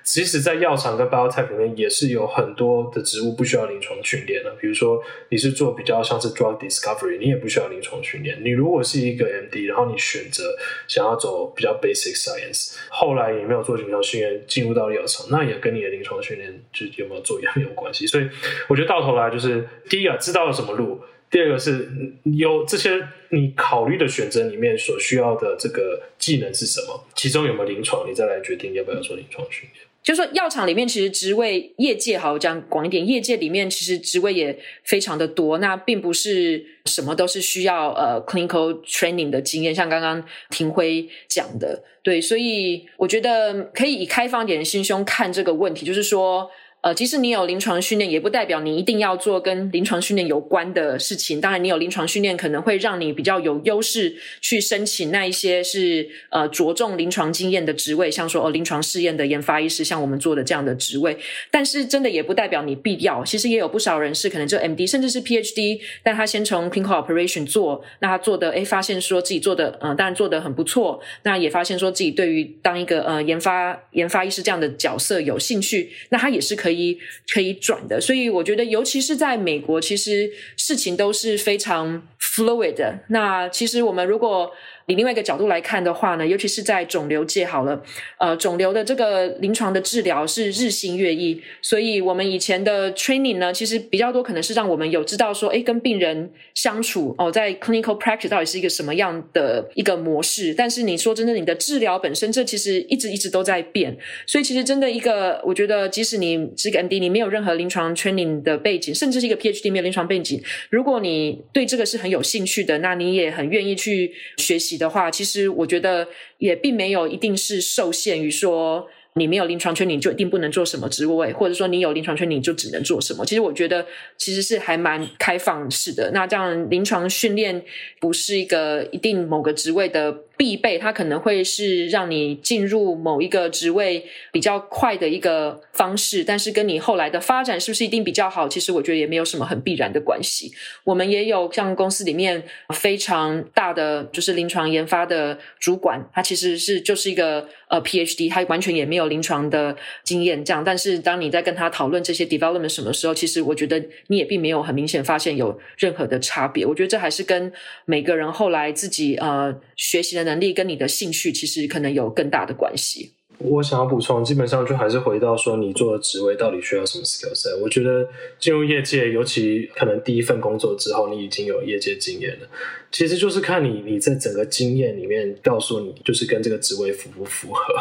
[0.02, 4.50] 即使在药厂跟 biotech 里面，也是有很多的职务不需要临床训练的。
[4.60, 8.42] 比如说，你是做比较像是 drug discovery，你也不需要临床训练。
[8.44, 10.56] 你如果是一个 MD，然后你选择
[10.88, 18.08] 想要走比较 basic science，后来也没有做临床训练，进入到药厂，那也跟你的临床训练就有没有做也没有关系。
[18.08, 18.28] 所以
[18.68, 21.02] 我觉得到头来就是第一个知道了什么路。
[21.32, 21.90] 第二个是
[22.26, 22.92] 有这些
[23.30, 29.86] 你考虑的选择里面所需要的这个技能是什么，其中有没有临床，你再来决定要不要做临床训练。
[30.04, 46.52] 就是说药厂里面其实职位，业界好讲广一点，业界里面其实职位也非常的多，那并不是什么都是需要呃 clinical training 的经验，像刚刚廷辉讲的，对，所以我觉得可以以开放点的心胸看这个问题，就是说。
[46.82, 51.40] 呃，即使你有临床训练，也不代表你一定要做跟临床训练有关的事情。
[51.40, 61.16] 当然，你有临床训练，可能会让你比较有优势去申请那一些是呃着重临床经验的职位，像说哦临床试验的研发医师，像我们做的这样的职位。
[61.52, 63.24] 但是，真的也不代表你必要。
[63.24, 71.00] 其实也有不少人是可能就 MD，甚至是 PhD，但他先从 clinical operation 做，那他做的诶发现说自己做的嗯、呃，当然做的很不错。
[71.22, 76.71] 那也发现说自己对于当一个呃研发研发医师这样的角色有兴趣，那他也是可以。
[76.72, 76.98] 可以
[77.34, 82.98] 可以转的，所以我觉得，尤其是在美国，其实事情都是非常 fluid 的。
[83.10, 84.50] 那其实我们如果
[84.88, 87.82] 以另外一个角度来看的话呢，尤其是在肿瘤界好了，
[88.20, 100.54] 呃，肿瘤的这个临床的治疗是日新月异，所以我们以前的 training 呢，其实比较多可能是让我们有知道说，诶，跟病人相处哦，在 clinical practice 到底是一个什么样的一个模式。
[100.54, 103.98] 但是你说真的，你的治疗本身，这其实一直一直都在变。
[104.26, 116.08] 所以其实真的一个，我觉得即使你是个 MD，你没有任何临床 training 的背景，甚至是一个 PhD 没有临床背景，如果你对这个是很有兴趣的，那你也很愿意去学习的话，其实我觉得
[116.38, 123.26] 也并没有一定是受限于说你没有临床圈，你就一定不能做什么职位，或者说你有临床圈，你就只能做什么。
[123.26, 123.86] 其实我觉得
[124.18, 126.12] 其实是还蛮开放式的。
[126.14, 127.64] 那这样临床训练
[128.00, 130.16] 不是一个一定某个职位的。
[130.42, 138.50] 必备，它可能会是让你进入某一个职位比较快的一个方式，但是跟你后来的发展是不是一定比较好？
[138.50, 140.52] 其实我觉得也没有什么很必然的关系。
[140.84, 142.42] 我们也有像公司里面
[142.74, 150.62] 非常大的就是临床研发的主管，他其实是就是一个呃 PhD，他完全也没有临床的经验这样。
[150.62, 156.66] 但是当你在跟他讨论这些 development 什么时候，其实我觉得你也并没有很明显发现有任何的差别。
[156.66, 157.52] 我觉得这还是跟
[157.86, 163.14] 每个人后来自己呃学习的能力跟你的兴趣其实可能有更大的关系。
[163.38, 167.58] 我想要补充，基本上就还是回到说，你做的职位到底需要什么 skill set？
[167.60, 168.08] 我觉得
[168.38, 172.48] 进入业界，尤其可能第一份工作之后，你已经有业界经验了。
[172.92, 177.74] 其实就是看你你在整个经验里面告诉你，就是跟这个职位符不符合。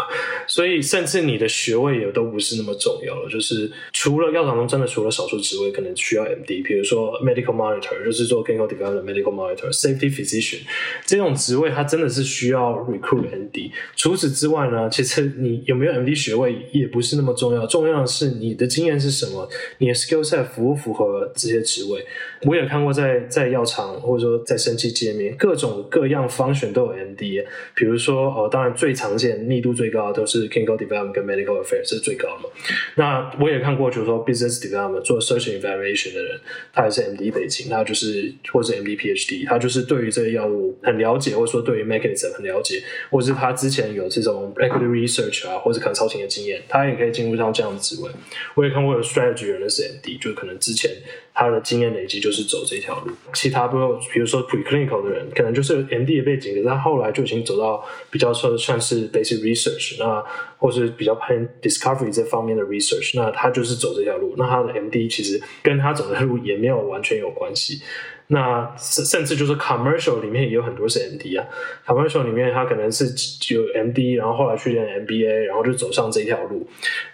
[0.47, 3.29] 所以甚至你的学位也都不是那么重要了。
[3.29, 10.61] 就是除了药厂中真的除了少数职位可能需要 MD，比如说 medical monitor，就是做 clinical development medical monitor，safety physician
[11.05, 13.73] 这种职位，它真的是需要 recruit MD。
[13.97, 22.05] 除此之外呢，其实你有没有 MD 学位也不是那么重要，重要的是你的经验是什么，你的 skill set 符不符合这些职位。
[22.43, 32.49] 我也看过在在药厂或者说在生技界面各种各样 function 都有 MD，比如说哦，当然最常见密度最高的都是 clinical development 跟 medical affairs 是最高的。
[32.97, 36.41] 那我也看过，就是说 business development 做 search and evaluation 的人，
[36.73, 48.11] 他也是 MD 背景，他就是或者是 MD PhD，他就是对于这个药物很了解，或者说对于 mechanism 很了解，或者是他之前有这种 equity research 啊，或者可能超前的经验，他也可以进入到这样的职位。
[48.55, 50.91] 我也看过有 strategy 人的是 MD，就可能之前。
[51.41, 53.79] 他的经验累积就是走这条路，其他不，
[54.13, 60.23] 比如说 preclinical 的人，可能就是 MD 的背景，可是他后来就已经走到比较说算是 basic research，那
[60.59, 67.81] 或是比较偏 discovery 这方面的 research，那他就是走这条路，那他的 MD 其实跟他走的路也没有完全有关系。
[68.33, 71.45] 那甚甚至就是 commercial 里面也有很多是 MD 啊
[71.85, 73.07] ，commercial 里面他可能是
[73.53, 76.65] 有 MD，然后后来去练 MBA，然后就走上这条路，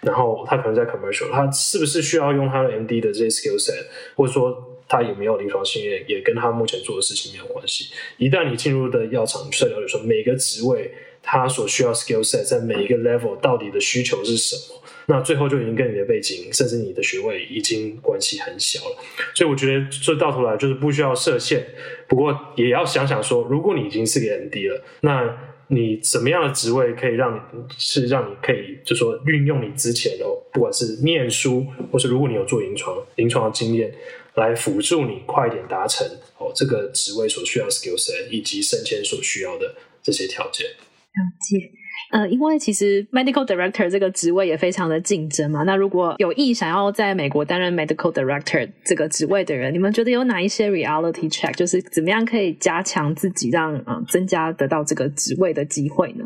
[0.01, 3.73] 然后他可能在 commercial，他是不是需要用他的 MD 的这些 skill set，
[4.15, 7.91] 或者说他有没有临床经验，也跟他目前做的事情没有关系。
[8.17, 14.79] 一旦你进入的药厂，你需要了解说每个职位他所需要 skill set 在每一个 level 到底的需求是什么。
[15.09, 18.97] 那最后就已经跟你的背景，甚至你的学位已经关系很小了，
[19.33, 21.65] 所以我觉得这到头来就是不需要设限，
[22.07, 33.93] 不过也要想想说，如果你已经是个 MD 了，那你什么样的职位可以让你是让你可以就说运用你之前的，不管是念书，或是如果你有做临床临床的经验，
[34.35, 36.05] 来辅助你快一点达成
[36.37, 40.67] 哦这个职位所需要的 skill set 以及升迁所需要的这些条件。
[40.67, 41.71] 了解。
[42.11, 45.63] 呃，因为其实 medical director 这个职位也非常的竞争嘛。
[45.63, 56.23] 那如果有意想要在美国担任 medical director 这个职位的人，你们觉得有哪一些 reality check，就是怎么样可以加强自己让，让、呃、增加得到这个职位的机会呢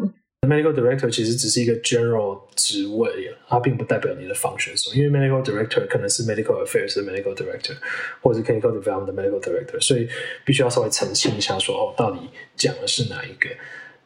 [0.47, 3.09] ？medical director 其实只是一个 general 职位，
[3.47, 4.73] 它并不代表你的 function。
[4.95, 7.75] 因为 medical director 可能是 medical affairs 的 medical director，
[8.21, 10.07] 或者是 clinical development 的 medical director，所以
[10.45, 12.19] 必须要稍微澄清一下说，说哦，到底
[12.55, 13.49] 讲的是哪一个？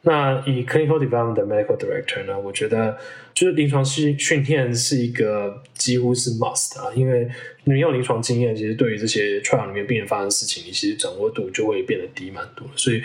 [0.02, 2.38] 那以 clinical development 的 medical director 呢？
[2.38, 2.96] 我觉得
[3.36, 7.28] 就是临床训训练是一个几乎是 must 啊，因为
[7.64, 12.66] 你有临床经验，其实对于这些 trial 里面病人发生的事情，你其实掌握度就会变得低蛮多。
[12.74, 13.02] 所以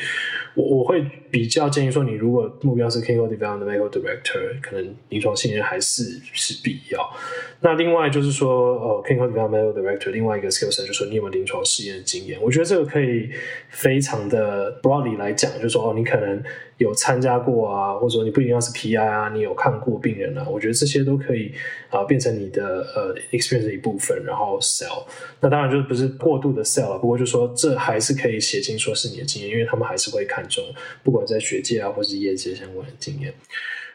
[0.54, 7.14] 我我会比较建议说，你如果目标是 clinical development medical director，可能临床训练还是是必要。
[7.60, 12.42] 那另外就是说，呃，clinical development medical director 另外一个 skill set 就是说你有没有临床试验的经验？
[12.42, 13.30] 我觉得这个可以
[13.70, 16.42] 非常的 broadly 来讲，就是说哦，你可能。
[16.78, 21.54] 有参加过啊，或者说你不一定要是 PI 啊，你有看过病人我觉得这些都可以
[21.90, 25.06] 啊、变成你的呃 experience 的一部分，然后 sell。
[25.40, 30.64] 那当然就是不是过度的 sell 了，不过就说这还是可以写进说是你的经验，因为他们还是会看重，
[31.04, 33.34] 不管在学界啊或是业界相关的经验。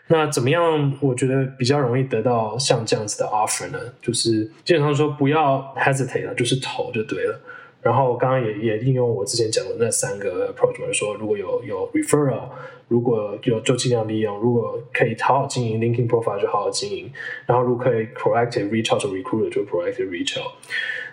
[0.08, 0.96] 那怎么样？
[1.00, 3.78] 我觉得比较容易得到像这样子的 offer 呢？
[4.00, 7.40] 就是基本上说不要 hesitate 了，就是投就对了。
[7.86, 12.48] 然后刚刚也也应用我之前讲的那三个 approach，就说如果有有 referral，
[12.88, 17.08] 如果有就尽量利用，如果可以好好经营 linking profile 就好好经营，
[17.46, 20.50] 然后如果可以 proactive reach out to recruiter 就 proactive reach out。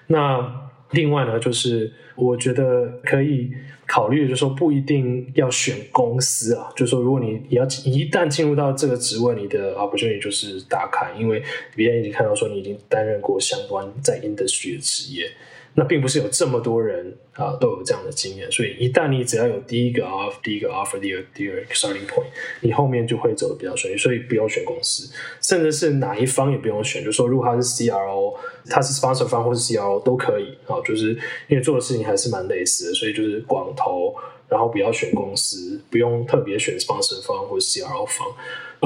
[0.08, 3.52] 那另外呢，就是我觉得可以
[3.86, 11.44] 考虑，就是说不一定要选公司啊，就是说如果你你要一旦进入到这个职位，你的 opportunity 就是打开，因为
[11.76, 15.30] 别人已经看到说你已经担任过相关在 industry 的职业。
[15.76, 22.28] 那并不是有这么多人啊都有这样的经验，所以一旦你只要有第一个 off，第一个 offer，第二第二个 starting point，
[22.62, 23.98] 你后面就会走的比较顺利。
[23.98, 27.04] 所以不用选公司，甚至是哪一方也不用选。
[27.04, 28.36] 就说，如果他是 CRO，
[28.70, 34.16] 他是 sponsor 方或是 CRO 都可以啊，就是因为做的事情还是蛮类似的，所以就是广投，
[34.48, 38.28] 然后不要选公司，不用特别选 sponsor 方或是 CRO 方。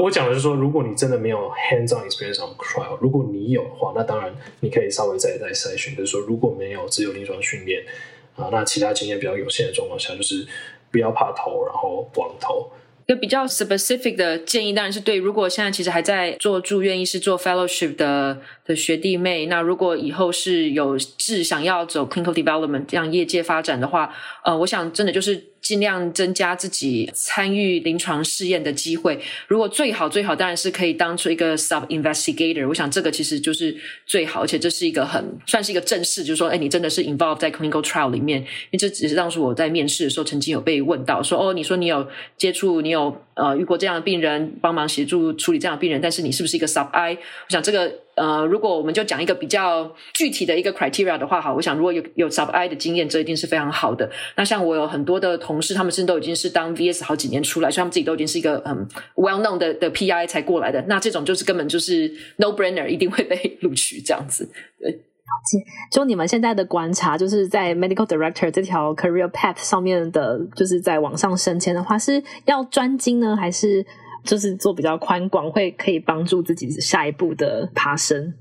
[0.03, 5.95] 我讲的是说，如果你真的没有 hands-on experience on trial，如果你有的话，那当然你可以稍微再再筛选。
[5.95, 7.83] 就是说，如果没有只有临床训练
[8.35, 10.47] 啊，那其他经验比较有限的状况下，就是
[10.91, 12.69] 不要怕投，然后广投。
[13.07, 25.43] 一个比较 specific 的建议，当然是对如果现在其实还在做住院医师、做 fellowship 的的学弟妹，那如果以后是有志想要走 clinical development 这样业界发展的话，呃，我想真的就是。
[25.67, 29.19] 尽量增加自己参与临床试验的机会。
[29.49, 32.65] 如果最好最好，当然是可以当出一个 sub investigator。
[32.65, 33.75] 我想这个其实就是
[34.05, 38.39] 最好，而且这是一个很算是一个正式，就是说，哎，你真的是 involved 在 clinical trial 里面。
[38.39, 47.15] 因为这只是当初我在面试的时候曾经有被问到，说，哦，你说你有接触，你有呃遇过这样的病人，帮忙协助处理这样的病人，但是你是不是一个 sub I？
[47.15, 48.06] 我想这个。
[48.17, 54.09] 呃，如果我们就讲一个比较具体的一个 criteria 的话，好，我想如果有有 sub I 的经验，这一定是非常好的。
[54.35, 58.75] 那像我有很多的同事，他们甚至都已经是当 VS 好几年出来，所以他们自己都已经是一个很
[59.15, 60.83] well known 的的 PI 才过来的。
[60.87, 64.49] 那这种就是根本就是 no brainer，一定会被录取这样子。
[64.79, 64.99] 对，
[65.91, 73.85] 就你们现在的观察，就是在 medical director 这条 career path 上面的，就是在往上升迁的话，是要专精呢，还是？
[74.27, 78.33] 就是做比较宽广，会可以帮助自己下一步的爬升。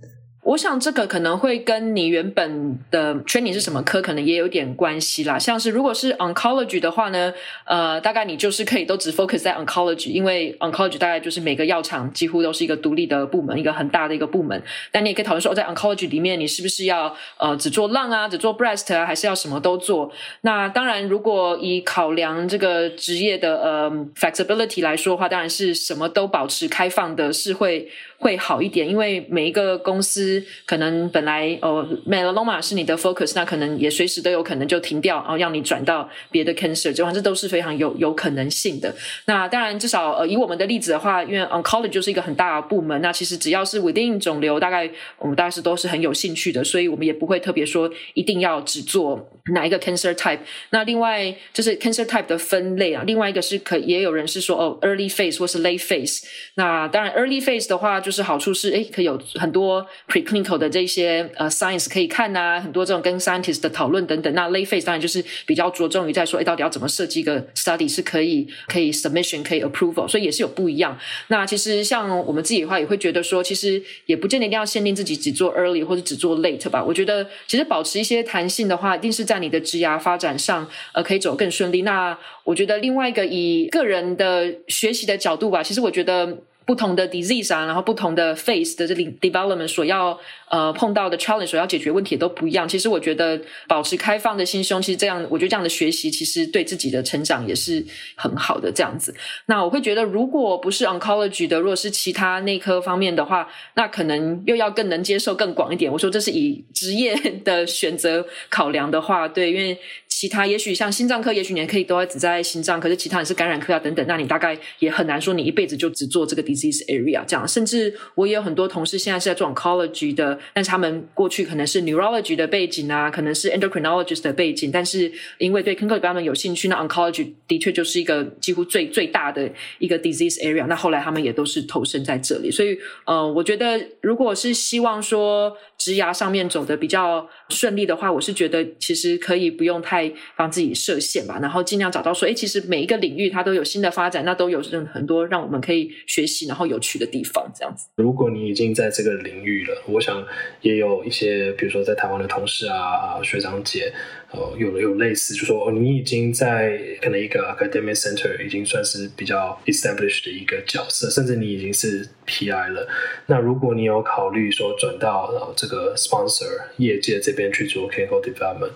[0.47, 5.37] 我想这个可能会跟你原本的 training 是什么科，可能也有点关系啦。
[5.37, 14.63] 像是如果是 oncology 的话呢，呃，大概你就是可以都只 focus 在 oncology，因为 oncology 大概就是每个药厂几乎都是一个独立的部门，一个很大的一个部门。
[14.93, 20.13] 但你也可以讨论说，在 oncology 里面，你是不是要呃只做 lung 啊，只做 breast 啊，还是要什么都做？
[20.43, 30.36] 那当然，如果以考量这个职业的呃 flexibility 来说的话，当然是什么都保持开放的是会会好一点，因为每一个公司。
[30.65, 38.95] 可能本来哦，melanoma 是你的 focus，那可能也随时都有可能就停掉，然后让你转到别的 cancer，这这都是非常有有可能性的。
[39.27, 50.41] 那当然，至少呃以我们的例子的话，因为 oncology 就是一个很大的部门，那其实只要是 within 肿瘤，大概我们大概是都是很有兴趣的，所以我们也不会特别说一定要只做哪一个 cancer type。
[50.71, 56.23] 那另外就是 cancer type 的分类啊，另外一个是可也有人是说哦 early phase 或是 late phase。
[56.55, 59.87] 那当然 early phase 的话，就是好处是诶可以有很多
[60.27, 64.35] Clinical 的这些呃 science 可以看呐、很多这种跟 scientist 的讨论等等。
[64.35, 70.99] 那 late phase 当然就是比较着重于在说，诶到底要怎么设计一个 study 是可以可以 submission 可以 approval，所以也是有不一样。
[71.29, 76.83] 那其实像我们自己的话，也会觉得说，其实也不见得一定要限定自己只做 early 或者只做 late 吧。
[76.85, 81.83] 我觉得其实保持一些弹性的话，一定是在你的职涯发展上呃可以走更顺利。
[81.83, 86.37] 那我觉得另外一个以个人的学习的角度吧，其实我觉得。
[86.67, 90.19] 不同的 disease 啊，然后不同的 phase 的这里 development 所要
[90.51, 92.69] 呃碰到的 challenge 所要解决问题都不一样。
[92.69, 97.83] 其实我觉得保持开放的心胸，其实这样我觉得这样的学习其实对自己的成长也是
[98.17, 99.15] 很好的这样子。
[99.47, 105.91] 那我会觉得，如果不是 oncology 的，如果是其他内科方面的话，那可能又要更能接受更广一点。
[105.93, 107.15] 我说这是以职业
[107.45, 109.79] 的选择考量的话，对，因为。
[110.19, 117.47] 其他也许像心脏科，也许你可以都只在心脏，可是其他人是感染科啊等等，那你大概也很难说你一辈子就只做这个 disease area 这样。
[117.47, 129.47] 甚至我也有很多同事现在是在做 oncology 的，但是他们过去可能是 neurology 的背景啊，可能是 endocrinologist 的背景，但是因为对 cancer 他们有兴趣，那 oncology 的确就是一个几乎最最大的
[129.81, 130.65] 一个 disease area。
[130.67, 140.06] 那后来他们也都是投身在这里，所以呃，我觉得如果是希望说职涯上面走得比较顺利的话，我是觉得其实可以不用太。
[140.37, 147.89] 帮自己设限吧，然后尽量找到说，哎，其实每一个领域它都有新的发展，那都有很多让我们可以学习然后有趣的地方，这样子。
[147.97, 150.25] 如果你已经在这个领域了，我想
[150.61, 153.93] 也有一些，比如说在台湾的同事啊、学长姐，
[154.33, 162.89] 呃，有有类似，就说你已经在可能一个 academic center 已经算是比较 established 的一个角色，甚至你已经是 PI 了。
[163.27, 166.47] 那如果你有考虑说转到这个 sponsor
[166.79, 168.73] 业界这边去做 clinical development。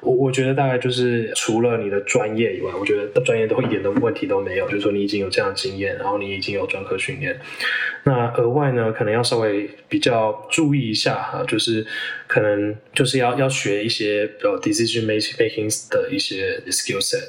[0.00, 4.66] 我我觉得大概就是除了你的专业以外，我觉得专业都一点的问题都没有。
[4.68, 7.38] 就是说你已经有这样的经验，然后你已经有专科训练，
[8.04, 11.86] 那额外呢，可能要稍微比较注意一下哈，就是。
[12.28, 17.22] 可能就是要要学一些比如 decision making 的一些 skill set，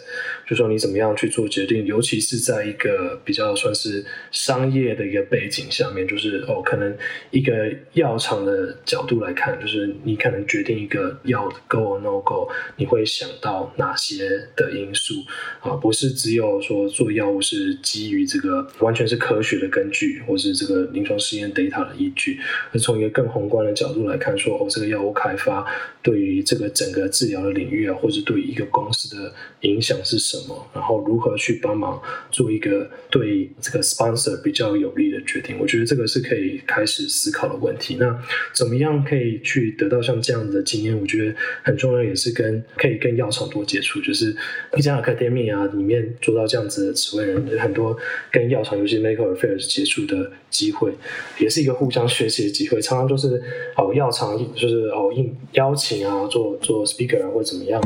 [0.47, 6.97] 就说你怎么样去做决定，尤其是在一个比较算是商业的一个背景下面，就是哦，可能
[7.29, 15.13] 一个药厂的角度来看，就是你可能决定一个药 go or no go，你会想到哪些的因素
[15.61, 15.75] 啊？
[15.75, 22.39] 不是只有说做药物是基于这个完全是科学的根据，或是这个临床试验 data 的依据，
[22.71, 24.87] 而从一个更宏观的角度来看，说哦这个。
[24.87, 25.69] 药物开发
[26.01, 29.33] 对于这个整个治疗的领域啊，或者对于一个公司的
[29.63, 30.36] 影响是什么？
[30.41, 35.57] 什么然后如何去帮忙做一个对这个 sponsor 比较有利的决定？
[35.59, 37.97] 我觉得这个是可以开始思考的问题。
[37.99, 38.17] 那
[38.53, 40.99] 怎么样可以去得到像这样子的经验？
[40.99, 44.35] 我觉得很重要，也是跟可以跟药厂多接触，就是
[44.75, 47.97] 一家 academy 啊里面做到这样子的职位人，很多
[48.31, 50.91] 跟药厂尤其 medical affairs 接触的机会，
[51.39, 52.81] 也是一个互相学习的机会。
[52.81, 53.41] 常常都是
[53.75, 54.87] 哦，药厂就是。
[54.97, 57.79] 哦，应邀请啊，做做 speaker 啊，或者怎么样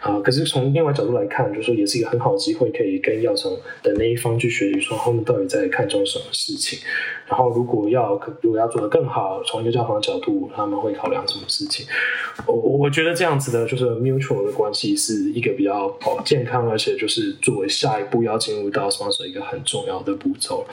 [0.00, 0.18] 啊？
[0.20, 6.78] 可是从另外角度来看，就是说也是是一个很好的机会，可以跟药厂的那一方去学习，说他们到底在看重什么事情。
[7.26, 11.86] 然后如果要如果要做得更好，从一个药厂的角度，他们会考量什么事情？
[12.46, 20.66] 我我觉得这样子的，就是 mutual 的关系是一个比较哦健康，而且就是作为下一步要进入到 sponsor 一个很重要的步骤。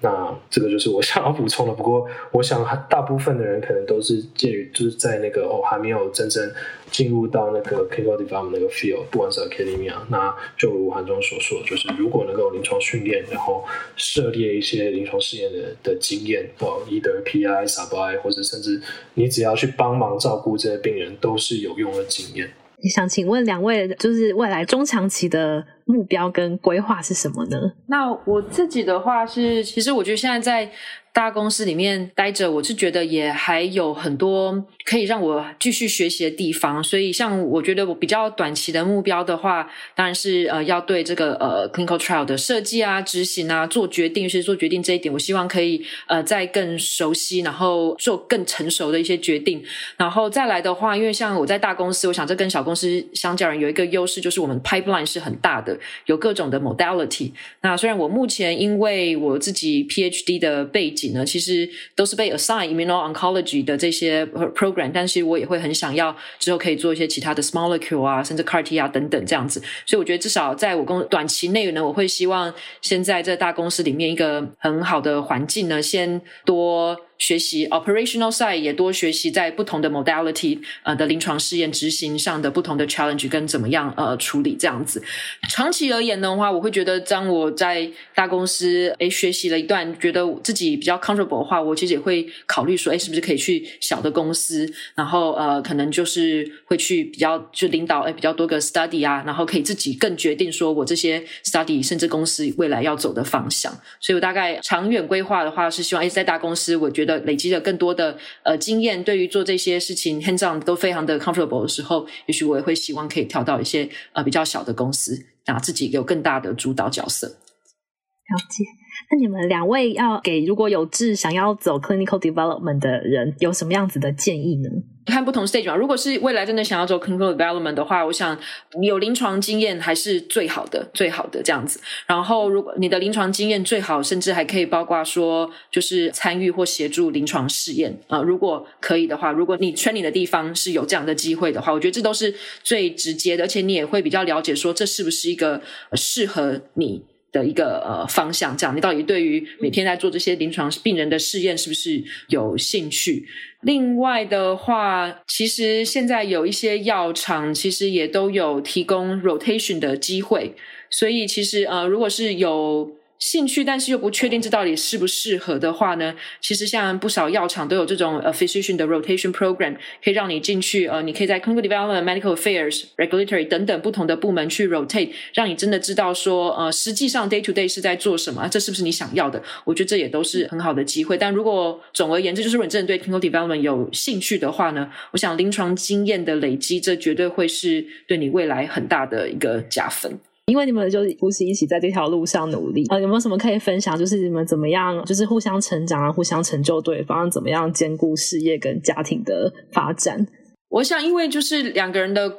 [0.00, 1.72] 那这个就是我想要补充的。
[1.74, 6.50] 不过，我想大部分的人可能都是介于就是在那个哦还没有真正
[6.90, 13.64] 进入到那个 clinical development 那个 field，不管是 academia，那就如韩中所说，就是如果能够临床训练，然后
[13.96, 18.80] 涉猎一些临床试验的的经验，哦，either PI、Sub I，或者甚至
[19.14, 22.50] 你只要去帮忙照顾这些病人，都是有用的经验。
[22.88, 27.72] 想请问两位，就是未来中长期的目标跟规划是什么呢？
[27.86, 30.72] 那我自己的话是，其实我觉得现在在。
[31.12, 36.82] 大公司里面待着，我是觉得也还有很多可以让我继续学习的地方。
[36.84, 49.60] 所以，像我觉得我比较短期的目标的话，当然是呃要对这个呃 clinical trial 的设计啊、执行啊、做决定，是做决定这一点，我希望可以呃再更熟悉，然后做更成熟的一些决定。
[49.96, 55.76] 然后再来的话，因为像我在大公司，我想这跟小公司相较而言有一个优势，就是我们 pipeline 是很大的。
[56.06, 57.32] 有各种的 modality。
[57.62, 69.60] 那虽然我目前因为我自己 PhD 的背景呢，其实都是被 assign immuno-oncology 的这些 program，但是我也会很想要之后可以做一些其他的 small molecule 啊，甚至 CAR-T 啊等等这样子。
[69.86, 76.96] 所以我觉得至少在我工短期内呢，我会希望先在这大公司里面一个很好的环境呢，先多。
[77.20, 85.02] 学习 operational side 也多学习在不同的 modality 呃的临床试验执行上的不同的 challenge 跟怎么样呃处理这样子。
[85.50, 103.70] 长期而言的话，我会觉得当我在大公司诶学习了一段，觉得自己比较 comfortable 的话，我其实也会考虑说，诶是不是可以去小的公司，然后呃可能就是会去比较就领导诶比较多个 study 啊，然后可以自己更决定说我这些 study 甚至公司未来要走的方向。
[104.00, 107.09] 所以我大概长远规划的话是希望诶在大公司，我觉得。
[107.18, 117.26] 累积了更多的呃经验，对于做这些事情 hands on 都非常的 comfortable 的时候，也许我也会希望可以跳到一些呃比较小的公司，拿自己有更大的主导角色。
[117.26, 118.64] 了解。
[119.10, 124.68] 那你们两位要给如果有志想要走 clinical development 的人，有什么样子的建议呢？
[125.10, 128.38] 看不同 stage 嘛，如果是未来真的想要做 clinical development 的话，我想
[128.80, 131.80] 有临床经验还是最好的，最好的这样子。
[132.06, 142.32] 然后，如果你的临床经验最好，甚至还可以包括说，就是参与或协助临床试验啊、如果可以的话，如果你 training 的地方是有这样的机会的话，我觉得这都是
[142.62, 145.60] 最直接的，而且你也会比较了解说，这是不是一个
[145.94, 147.02] 适合你
[147.32, 153.26] 的一个呃方向，这样你到底对于每天在做这些临床病人的试验是不是有兴趣？
[153.60, 160.54] 另外的话，其实现在有一些药厂其实也都有提供 rotation 的机会，
[160.88, 162.90] 所以其实呃，如果是有。
[163.20, 166.14] 兴趣，但是又不确定这到底适不适合的话呢？
[166.40, 179.42] 其实像不少药厂都有这种呃 physician 的 rotation program，可以让你进去呃，你可以在 clinical development、medical affairs、regulatory 等等不同的部门去 rotate，让你真的知道说呃，实际上 day to day 是在做什么，这是不是你想要的？
[179.66, 181.18] 我觉得这也都是很好的机会。
[181.18, 190.18] 但如果总而言之，就是如果你真的对 clinical development 有兴趣的话呢，我想临床经验的累积，这绝对会是对你未来很大的一个加分。
[190.50, 193.96] 因为你们就不是一起在这条路上努力啊，有没有什么可以分享？
[193.96, 200.26] 就是你们怎么样，就是互相成长啊，互相成就对方，怎么样兼顾事业跟家庭的发展？
[200.68, 202.36] 我想，因为就是两个人的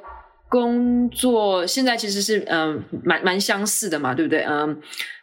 [0.50, 4.44] 工作现在其实是嗯蛮蛮相似的嘛，对不对？
[4.44, 4.78] 嗯，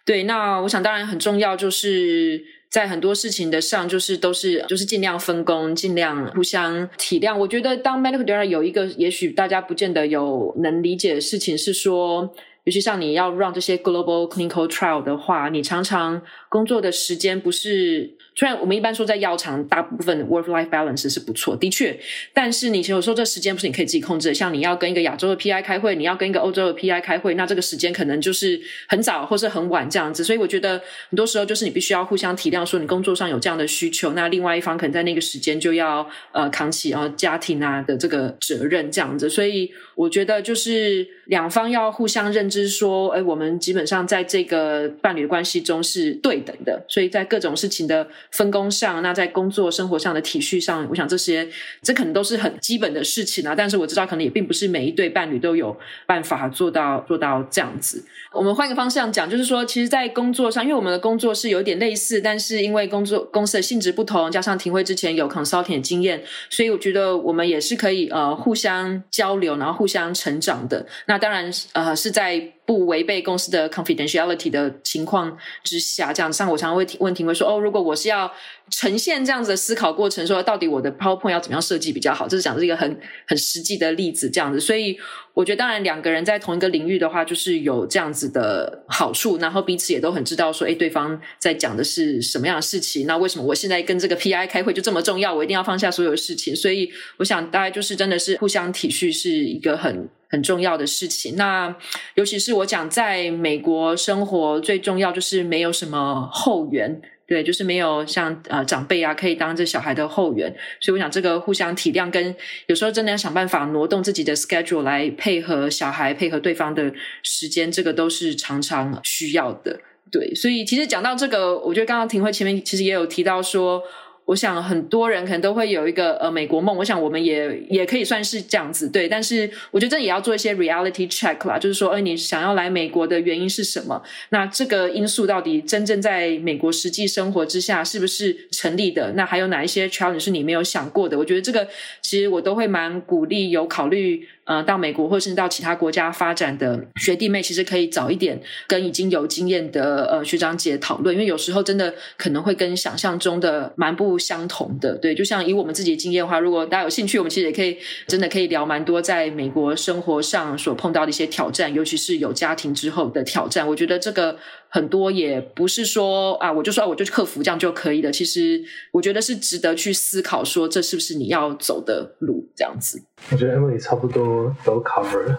[0.06, 0.22] 对。
[0.22, 7.36] 那我想，当然很重要，就是在很多事情的上，就是都是就是尽量分工，尽量互相体谅。
[7.36, 12.34] 我觉得当 medical director 有一个，也许大家不见得有能理解的事情是说。
[12.64, 18.14] 尤其像你要 run 这些 global clinical trial 的话，你常常工作的时间不是。
[18.34, 21.98] 虽然我们一般说在药厂，大部分 work-life balance 是不错，的确，
[22.32, 24.34] 但是你有时候这时间不是你可以自己控制的。
[24.34, 30.22] 像你要跟一个亚洲的 PI 开会，你要跟一个欧洲的 PI 开会，那这个时间可能就是很早或是很晚这样子。
[30.22, 30.80] 所以我觉得
[31.10, 39.28] 很多时候就是你必须要互相体谅，说你工作上有这样的需求，那另外一方可能在那个时间就要呃扛起啊家庭啊的这个责任这样子。
[39.28, 48.06] 所以我觉得就是两方要互相认知说，哎，我们基本上在这个伴侣关系中是对等的，所以在各种事情的。
[48.30, 51.48] 分工上，那在工作生活上的体恤上，我想这些
[51.82, 53.54] 这可能都是很基本的事情啊。
[53.54, 55.76] 但是我知道，可能也并不是每一对伴侣都有
[56.06, 58.04] 办法做到做到这样子。
[58.32, 70.86] 我们换个方向讲，就是说，其实，在工作上，因为我们的工作是有点类似，但是因为工作公司的性质不同，加上庭会之前有 consulting 经验，所以我觉得我们也是可以呃互相交流，然后互相成长的。
[71.06, 72.52] 那当然呃是在。
[72.68, 78.30] 不违背公司的 confidentiality 的情况之下，这样像我常常会问题会说哦，如果我是要
[78.68, 84.60] 呈现这样子的思考过程，说到底我的 PowerPoint 要怎么样设计比较好，这是讲的是一个很很实际的例子，这样子。
[84.60, 84.98] 所以
[85.32, 93.06] 我觉得，当然两个人在同一个领域的话，就是有这样子的好处，然后彼此也都很知道说，诶，对方在讲的是什么样的事情。
[93.06, 95.34] 那为什么我现在跟这个 PI 开会就这么重要？
[95.34, 96.54] 我一定要放下所有的事情。
[96.54, 100.06] 所以我想，大概就是真的是互相体恤，是一个很。
[100.28, 101.74] 很重要的事情，那
[102.14, 112.34] 尤其是我讲在美国生活最重要就是没有什么后援，对，就是没有像呃长辈啊可以当这小孩的后援，所以我想这个互相体谅，跟
[112.66, 119.80] 有时候真的要想办法挪动自己的 schedule 来配合小孩，配合对方的时间，这个都是常常需要的，
[120.12, 123.82] 对，所以其实讲到这个，我觉得刚刚廷慧前面其实也有提到说。
[124.28, 129.08] 我想很多人可能都会有一个呃美国梦，我想我们也也可以算是这样子，对。
[129.08, 134.02] 但是我觉得这也要做一些 reality check 啦，就是说，哎，你想要来美国的原因是什么？
[134.28, 139.10] 那这个因素到底真正在美国实际生活之下是不是成立的？
[139.16, 141.16] 那还有哪一些 challenge 是你没有想过的？
[141.16, 141.66] 我觉得这个
[142.02, 144.28] 其实我都会蛮鼓励有考虑。
[144.48, 154.96] 呃到美国或者是到其他国家发展的学弟妹，其实可以早一点跟已经有经验的呃学长姐讨论，因为有时候真的可能会跟想象中的蛮不相同的。
[154.96, 157.76] 对，就像以我们自己的经验的话，如果大家有兴趣，我们其实也可以
[158.06, 163.68] 真的可以聊蛮多在美国生活上所碰到的一些挑战，尤其是有家庭之后的挑战。
[163.68, 164.36] 我觉得这个。
[164.68, 168.12] 很多也不是说啊，我就说我就去克服这样就可以的。
[168.12, 168.62] 其实
[168.92, 173.02] 我觉得是值得去思考，说这是不是你要走的路这样子。
[173.30, 175.38] 我觉得 Emily 差不多都 cover 了。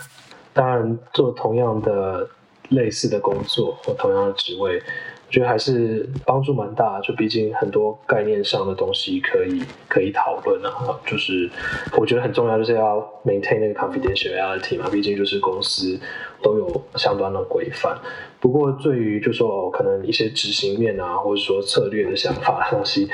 [0.52, 2.28] 当然，做同样的
[2.70, 4.82] 类似的工作或同样的职位。
[5.30, 11.00] 觉得还是帮助蛮大，就毕竟很多概念上的东西可以可以讨论啊。
[11.06, 11.50] 就是
[11.98, 16.00] 我觉得很重要，就是要 maintain 那个 confidentiality 嘛，毕竟就是公司
[16.42, 17.98] 都有相当的规范。
[18.40, 23.08] 不过对于就说可能一些执行面啊，或者说策略的想法的东西，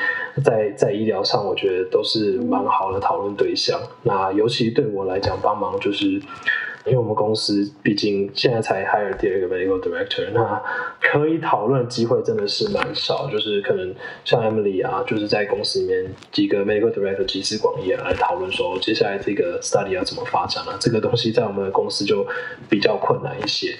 [0.43, 3.80] 在在医疗上，我觉得都是蛮好的讨论对象。
[4.03, 6.22] 那尤其对我来讲，帮忙就是。
[6.86, 10.61] 因为我们公司毕竟现在才 hire 第二个 medical director，那
[11.01, 13.27] 可以讨论机会真的是蛮少。
[13.31, 13.91] 就是可能
[14.23, 20.77] 像 Emily 啊，就是在公司里面几个 medical director 集思广益来讨论说，接下来这个 study 要怎么发展啊？
[20.79, 22.23] 这个东西在我们的公司就
[22.69, 23.75] 比较困难一些。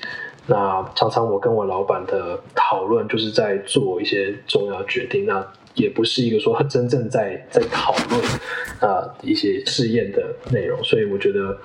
[0.47, 5.45] 那常常我跟我老板的讨论，就是在做一些重要决定，那
[5.76, 8.22] 也不是一个说真正在在讨论
[8.80, 11.56] 啊一些试验的内容，所以我觉得。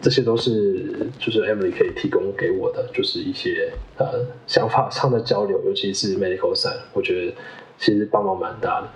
[0.00, 7.34] 这些都是就是 Emily 可以提供给我的，就是一些呃想法上的交流，尤其是 medical side，我觉得
[7.78, 8.88] 其实帮忙蛮大的。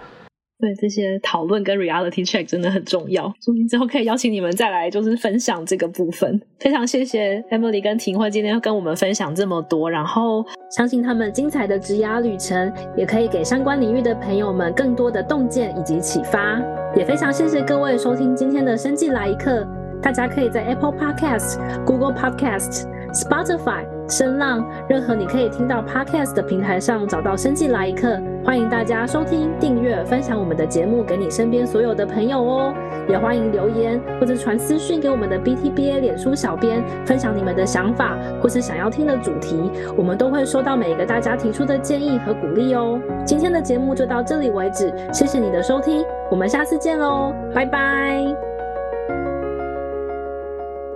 [0.61, 6.41] 对，这些讨论跟 reality check 真的很重要，所以之后可以邀请你们再来，就是分享这个部分。
[6.61, 16.63] 非常谢谢 Emily 跟婷慧今天跟我们分享这么多，然后相信他们精彩的职涯旅程也可以给相关领域的朋友们更多的洞见以及启发。
[16.97, 19.67] 也非常谢谢各位收听今天的生计来一课。
[20.05, 22.85] 大家可以在 Apple Podcast、Google Podcast、
[23.15, 28.09] Spotify、声浪，任何你可以听到 Podcast 的平台上找到《生技来一课》。
[28.45, 32.75] 欢迎大家收听、订阅、分享我们的节目给你身边所有的朋友哦。
[33.09, 43.01] 也欢迎留言或者传私讯给我们的 BTBA 脸书小编，分享你们的想法或是想要听的主题，我们都会收到每一个大家提出的建议和鼓励哦。
[43.25, 48.54] 今天的节目就到这里为止，谢谢你的收听，我们下次见喽，拜拜。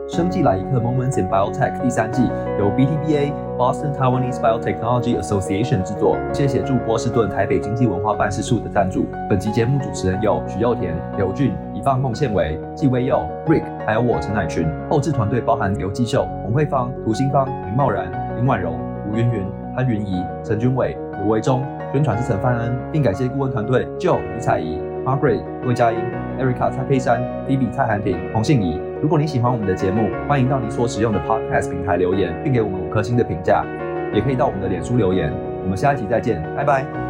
[0.08, 2.22] 生技来一课 Moments in Biotech 第三季
[2.58, 9.04] 由 BTBA Boston Taiwanese Biotechnology Association 制作，谢谢驻波士顿台北经济文化办事处的赞助。
[9.28, 14.66] 本期节目主持人有许祐田、刘俊、乙方孟宪伟、纪威佑、Rick，还有我陈乃群。
[14.88, 18.72] 后制团队包含刘继秀、洪慧芳、涂新芳、林茂然、林婉柔、
[19.10, 19.44] 吴云云、
[19.76, 21.62] 潘云仪、陈君伟、卢维忠。
[21.92, 25.98] 宣传是陈范恩，并感谢顾问团队 Joe 李彩仪、Margaret 魏佳音、
[26.38, 28.80] Erica 蔡佩珊、Phoebe 蔡涵婷、洪信怡。
[29.00, 33.64] 如果你喜欢我们的节目，欢迎到你所使用的 Podcast 平台留言，并给我们五颗星的评价，
[34.12, 35.32] 也可以到我们的脸书留言。
[35.62, 37.07] 我们下一集再见，拜拜。